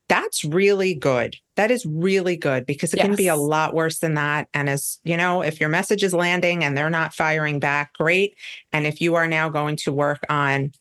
that's 0.08 0.44
really 0.44 0.94
good. 0.94 1.36
That 1.56 1.70
is 1.70 1.86
really 1.86 2.36
good 2.36 2.66
because 2.66 2.92
it 2.92 3.00
can 3.00 3.16
be 3.16 3.28
a 3.28 3.36
lot 3.36 3.74
worse 3.74 4.00
than 4.00 4.14
that. 4.14 4.48
And 4.52 4.68
as 4.68 4.98
you 5.04 5.16
know, 5.16 5.40
if 5.40 5.60
your 5.60 5.70
message 5.70 6.04
is 6.04 6.12
landing 6.12 6.62
and 6.62 6.76
they're 6.76 6.90
not 6.90 7.14
firing 7.14 7.58
back, 7.58 7.94
great. 7.94 8.36
And 8.72 8.86
if 8.86 9.00
you 9.00 9.14
are 9.14 9.26
now 9.26 9.48
going 9.48 9.76
to 9.76 9.92
work 9.92 10.24
on 10.28 10.72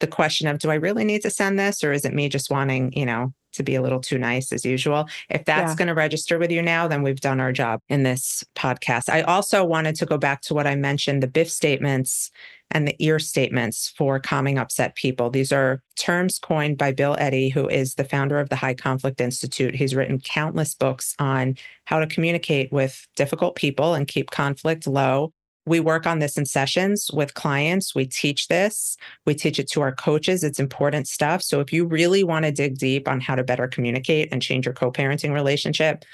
the 0.00 0.06
question 0.06 0.46
of, 0.48 0.58
do 0.58 0.70
I 0.70 0.74
really 0.74 1.04
need 1.04 1.22
to 1.22 1.30
send 1.30 1.58
this 1.58 1.82
or 1.82 1.92
is 1.92 2.04
it 2.04 2.14
me 2.14 2.28
just 2.28 2.50
wanting, 2.50 2.92
you 2.92 3.06
know, 3.06 3.32
to 3.52 3.62
be 3.62 3.74
a 3.74 3.80
little 3.80 4.00
too 4.00 4.18
nice 4.18 4.52
as 4.52 4.64
usual? 4.64 5.08
If 5.30 5.46
that's 5.46 5.72
Yeah. 5.72 5.76
going 5.76 5.88
to 5.88 5.94
register 5.94 6.38
with 6.38 6.50
you 6.50 6.60
now, 6.60 6.86
then 6.88 7.02
we've 7.02 7.20
done 7.20 7.40
our 7.40 7.52
job 7.52 7.80
in 7.88 8.02
this 8.02 8.44
podcast. 8.54 9.08
I 9.08 9.22
also 9.22 9.64
wanted 9.64 9.96
to 9.96 10.06
go 10.06 10.18
back 10.18 10.42
to 10.42 10.54
what 10.54 10.66
I 10.66 10.74
mentioned 10.74 11.22
the 11.22 11.28
BIFF 11.28 11.50
statements 11.50 12.30
and 12.72 12.86
the 12.86 12.96
ear 12.98 13.18
statements 13.18 13.94
for 13.96 14.18
calming 14.18 14.58
upset 14.58 14.96
people. 14.96 15.30
These 15.30 15.52
are 15.52 15.80
terms 15.96 16.38
coined 16.38 16.76
by 16.76 16.90
Bill 16.92 17.16
Eddy, 17.18 17.48
who 17.48 17.68
is 17.68 17.94
the 17.94 18.04
founder 18.04 18.40
of 18.40 18.48
the 18.48 18.56
High 18.56 18.74
Conflict 18.74 19.20
Institute. 19.20 19.74
He's 19.76 19.94
written 19.94 20.18
countless 20.18 20.74
books 20.74 21.14
on 21.18 21.56
how 21.84 22.00
to 22.00 22.06
communicate 22.08 22.72
with 22.72 23.06
difficult 23.16 23.54
people 23.54 23.94
and 23.94 24.06
keep 24.08 24.30
conflict 24.32 24.86
low. 24.86 25.32
We 25.66 25.80
work 25.80 26.06
on 26.06 26.20
this 26.20 26.38
in 26.38 26.46
sessions 26.46 27.10
with 27.12 27.34
clients. 27.34 27.94
We 27.94 28.06
teach 28.06 28.46
this. 28.48 28.96
We 29.24 29.34
teach 29.34 29.58
it 29.58 29.68
to 29.72 29.80
our 29.80 29.92
coaches. 29.92 30.44
It's 30.44 30.60
important 30.60 31.08
stuff. 31.08 31.42
So 31.42 31.60
if 31.60 31.72
you 31.72 31.84
really 31.84 32.22
want 32.22 32.44
to 32.44 32.52
dig 32.52 32.78
deep 32.78 33.08
on 33.08 33.20
how 33.20 33.34
to 33.34 33.42
better 33.42 33.66
communicate 33.66 34.28
and 34.30 34.40
change 34.40 34.64
your 34.64 34.74
co-parenting 34.74 35.32
relationship, 35.32 36.04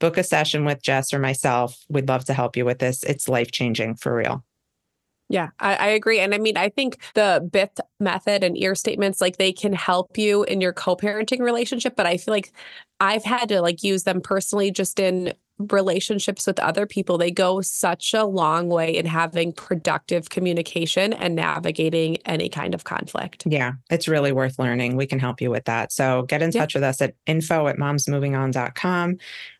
book 0.00 0.16
a 0.16 0.24
session 0.24 0.64
with 0.64 0.82
Jess 0.82 1.12
or 1.12 1.18
myself. 1.18 1.78
We'd 1.88 2.08
love 2.08 2.24
to 2.24 2.34
help 2.34 2.56
you 2.56 2.64
with 2.64 2.78
this. 2.78 3.02
It's 3.04 3.28
life-changing 3.28 3.96
for 3.96 4.16
real. 4.16 4.44
Yeah, 5.28 5.50
I, 5.60 5.76
I 5.76 5.86
agree. 5.88 6.18
And 6.18 6.34
I 6.34 6.38
mean, 6.38 6.56
I 6.56 6.68
think 6.68 6.98
the 7.14 7.48
BIFF 7.50 7.70
method 8.00 8.44
and 8.44 8.58
ear 8.58 8.74
statements, 8.74 9.20
like 9.20 9.36
they 9.36 9.52
can 9.52 9.72
help 9.72 10.18
you 10.18 10.42
in 10.44 10.60
your 10.60 10.72
co-parenting 10.72 11.40
relationship. 11.40 11.96
But 11.96 12.06
I 12.06 12.16
feel 12.16 12.32
like 12.32 12.52
I've 13.00 13.24
had 13.24 13.48
to 13.50 13.62
like 13.62 13.82
use 13.82 14.02
them 14.02 14.20
personally 14.20 14.70
just 14.70 14.98
in 14.98 15.32
relationships 15.70 16.46
with 16.46 16.58
other 16.60 16.86
people. 16.86 17.18
They 17.18 17.30
go 17.30 17.60
such 17.60 18.14
a 18.14 18.24
long 18.24 18.68
way 18.68 18.96
in 18.96 19.06
having 19.06 19.52
productive 19.52 20.30
communication 20.30 21.12
and 21.12 21.34
navigating 21.34 22.16
any 22.26 22.48
kind 22.48 22.74
of 22.74 22.84
conflict. 22.84 23.44
Yeah, 23.46 23.72
it's 23.90 24.08
really 24.08 24.32
worth 24.32 24.58
learning. 24.58 24.96
We 24.96 25.06
can 25.06 25.18
help 25.18 25.40
you 25.40 25.50
with 25.50 25.64
that. 25.66 25.92
So 25.92 26.22
get 26.22 26.42
in 26.42 26.50
Yeah. 26.52 26.60
touch 26.62 26.74
with 26.74 26.82
us 26.82 27.00
at 27.00 27.14
info 27.26 27.66
at 27.68 27.76
momsmovingon.com. 27.76 29.16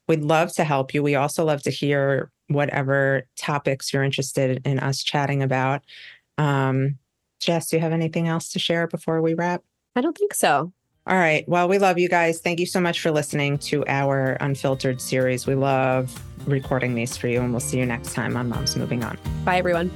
We'd 0.09 0.23
love 0.23 0.53
to 0.55 0.65
help 0.65 0.95
you. 0.95 1.03
We 1.03 1.15
also 1.15 1.45
love 1.45 1.63
to 1.63 1.71
hear 1.71 2.31
whatever 2.49 3.23
topics 3.37 3.93
you're 3.93 4.03
interested 4.03 4.67
in 4.67 4.79
us 4.79 5.03
chatting 5.03 5.43
about. 5.43 5.83
Um, 6.39 6.99
Jess, 7.41 7.69
do 7.71 7.77
you 7.77 7.83
have 7.83 7.93
anything 7.93 8.29
else 8.29 8.51
to 8.51 8.59
share 8.59 8.87
before 8.87 9.21
we 9.23 9.35
wrap? 9.35 9.63
I 9.97 10.01
don't 10.01 10.17
think 10.17 10.35
so. 10.35 10.73
All 11.05 11.17
right. 11.17 11.49
Well, 11.49 11.69
we 11.69 11.79
love 11.79 11.99
you 11.99 12.09
guys. 12.09 12.41
Thank 12.41 12.61
you 12.61 12.67
so 12.67 12.81
much 12.81 13.01
for 13.01 13.11
listening 13.11 13.59
to 13.59 13.85
our 13.89 14.37
unfiltered 14.41 15.01
series. 15.01 15.49
We 15.49 15.57
love 15.57 16.17
recording 16.47 16.95
these 16.95 17.17
for 17.17 17.27
you, 17.27 17.41
and 17.41 17.51
we'll 17.51 17.61
see 17.61 17.79
you 17.79 17.87
next 17.87 18.15
time 18.15 18.37
on 18.37 18.49
Moms 18.49 18.77
Moving 18.77 19.03
On. 19.03 19.19
Bye, 19.45 19.59
everyone. 19.59 19.91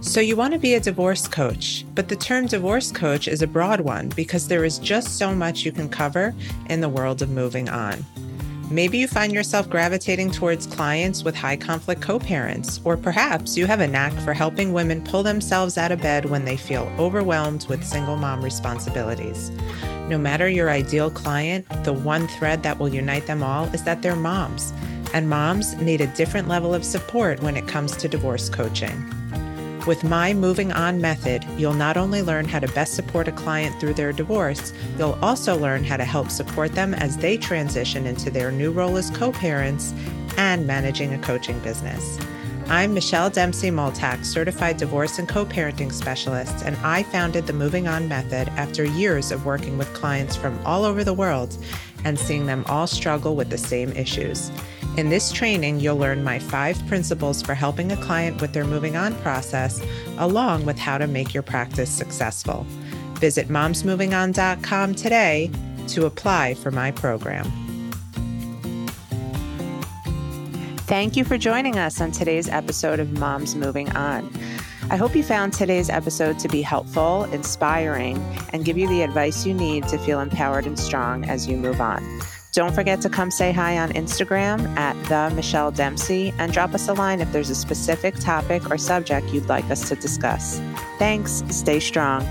So, 0.00 0.20
you 0.20 0.34
want 0.36 0.52
to 0.52 0.58
be 0.58 0.74
a 0.74 0.80
divorce 0.80 1.28
coach, 1.28 1.84
but 1.94 2.08
the 2.08 2.16
term 2.16 2.46
divorce 2.46 2.90
coach 2.90 3.28
is 3.28 3.40
a 3.40 3.46
broad 3.46 3.80
one 3.80 4.08
because 4.10 4.48
there 4.48 4.64
is 4.64 4.78
just 4.80 5.16
so 5.16 5.34
much 5.34 5.64
you 5.64 5.72
can 5.72 5.88
cover 5.88 6.34
in 6.68 6.80
the 6.80 6.88
world 6.88 7.22
of 7.22 7.30
moving 7.30 7.68
on. 7.68 8.04
Maybe 8.70 8.96
you 8.98 9.06
find 9.06 9.32
yourself 9.32 9.68
gravitating 9.68 10.30
towards 10.30 10.66
clients 10.66 11.22
with 11.22 11.34
high 11.34 11.56
conflict 11.56 12.00
co 12.00 12.18
parents, 12.18 12.80
or 12.82 12.96
perhaps 12.96 13.56
you 13.56 13.66
have 13.66 13.80
a 13.80 13.86
knack 13.86 14.12
for 14.20 14.32
helping 14.32 14.72
women 14.72 15.04
pull 15.04 15.22
themselves 15.22 15.76
out 15.76 15.92
of 15.92 16.00
bed 16.00 16.24
when 16.24 16.44
they 16.44 16.56
feel 16.56 16.90
overwhelmed 16.98 17.66
with 17.68 17.84
single 17.84 18.16
mom 18.16 18.42
responsibilities. 18.42 19.50
No 20.08 20.18
matter 20.18 20.48
your 20.48 20.70
ideal 20.70 21.10
client, 21.10 21.66
the 21.84 21.92
one 21.92 22.26
thread 22.26 22.62
that 22.62 22.78
will 22.78 22.92
unite 22.92 23.26
them 23.26 23.42
all 23.42 23.66
is 23.66 23.84
that 23.84 24.00
they're 24.00 24.16
moms, 24.16 24.72
and 25.12 25.28
moms 25.28 25.74
need 25.76 26.00
a 26.00 26.06
different 26.08 26.48
level 26.48 26.74
of 26.74 26.84
support 26.84 27.42
when 27.42 27.56
it 27.56 27.68
comes 27.68 27.96
to 27.96 28.08
divorce 28.08 28.48
coaching. 28.48 29.14
With 29.86 30.02
my 30.02 30.32
Moving 30.32 30.72
On 30.72 30.98
method, 30.98 31.44
you'll 31.58 31.74
not 31.74 31.98
only 31.98 32.22
learn 32.22 32.48
how 32.48 32.58
to 32.58 32.68
best 32.68 32.94
support 32.94 33.28
a 33.28 33.32
client 33.32 33.78
through 33.78 33.92
their 33.92 34.14
divorce, 34.14 34.72
you'll 34.96 35.18
also 35.20 35.58
learn 35.58 35.84
how 35.84 35.98
to 35.98 36.06
help 36.06 36.30
support 36.30 36.72
them 36.72 36.94
as 36.94 37.18
they 37.18 37.36
transition 37.36 38.06
into 38.06 38.30
their 38.30 38.50
new 38.50 38.72
role 38.72 38.96
as 38.96 39.10
co 39.10 39.30
parents 39.30 39.92
and 40.38 40.66
managing 40.66 41.12
a 41.12 41.18
coaching 41.18 41.58
business. 41.58 42.18
I'm 42.66 42.94
Michelle 42.94 43.28
Dempsey 43.28 43.68
Multack, 43.68 44.24
certified 44.24 44.78
divorce 44.78 45.18
and 45.18 45.28
co 45.28 45.44
parenting 45.44 45.92
specialist, 45.92 46.64
and 46.64 46.76
I 46.76 47.02
founded 47.02 47.46
the 47.46 47.52
Moving 47.52 47.86
On 47.86 48.08
Method 48.08 48.48
after 48.56 48.86
years 48.86 49.30
of 49.30 49.44
working 49.44 49.76
with 49.76 49.92
clients 49.92 50.34
from 50.34 50.58
all 50.64 50.86
over 50.86 51.04
the 51.04 51.12
world 51.12 51.58
and 52.04 52.18
seeing 52.18 52.46
them 52.46 52.64
all 52.68 52.86
struggle 52.86 53.36
with 53.36 53.50
the 53.50 53.58
same 53.58 53.92
issues. 53.92 54.50
In 54.96 55.08
this 55.08 55.32
training, 55.32 55.80
you'll 55.80 55.96
learn 55.96 56.22
my 56.22 56.38
five 56.38 56.78
principles 56.86 57.42
for 57.42 57.54
helping 57.54 57.90
a 57.90 57.96
client 57.96 58.40
with 58.40 58.52
their 58.52 58.64
moving 58.64 58.96
on 58.96 59.12
process, 59.16 59.82
along 60.18 60.66
with 60.66 60.78
how 60.78 60.98
to 60.98 61.08
make 61.08 61.34
your 61.34 61.42
practice 61.42 61.90
successful. 61.90 62.64
Visit 63.14 63.48
momsmovingon.com 63.48 64.94
today 64.94 65.50
to 65.88 66.06
apply 66.06 66.54
for 66.54 66.70
my 66.70 66.92
program. 66.92 67.50
Thank 70.86 71.16
you 71.16 71.24
for 71.24 71.38
joining 71.38 71.76
us 71.76 72.00
on 72.00 72.12
today's 72.12 72.48
episode 72.48 73.00
of 73.00 73.18
Moms 73.18 73.56
Moving 73.56 73.90
On. 73.96 74.30
I 74.90 74.96
hope 74.96 75.16
you 75.16 75.24
found 75.24 75.54
today's 75.54 75.90
episode 75.90 76.38
to 76.38 76.48
be 76.48 76.62
helpful, 76.62 77.24
inspiring, 77.32 78.18
and 78.52 78.64
give 78.64 78.78
you 78.78 78.86
the 78.86 79.02
advice 79.02 79.44
you 79.44 79.54
need 79.54 79.88
to 79.88 79.98
feel 79.98 80.20
empowered 80.20 80.66
and 80.66 80.78
strong 80.78 81.24
as 81.24 81.48
you 81.48 81.56
move 81.56 81.80
on. 81.80 82.20
Don't 82.54 82.72
forget 82.72 83.00
to 83.00 83.08
come 83.08 83.32
say 83.32 83.50
hi 83.50 83.78
on 83.78 83.90
Instagram 83.94 84.76
at 84.76 84.94
the 85.08 85.34
Michelle 85.34 85.72
Dempsey 85.72 86.32
and 86.38 86.52
drop 86.52 86.72
us 86.72 86.86
a 86.86 86.92
line 86.92 87.20
if 87.20 87.32
there's 87.32 87.50
a 87.50 87.54
specific 87.54 88.14
topic 88.20 88.70
or 88.70 88.78
subject 88.78 89.26
you'd 89.34 89.48
like 89.48 89.68
us 89.72 89.88
to 89.88 89.96
discuss. 89.96 90.60
Thanks. 90.96 91.42
Stay 91.50 91.80
strong. 91.80 92.22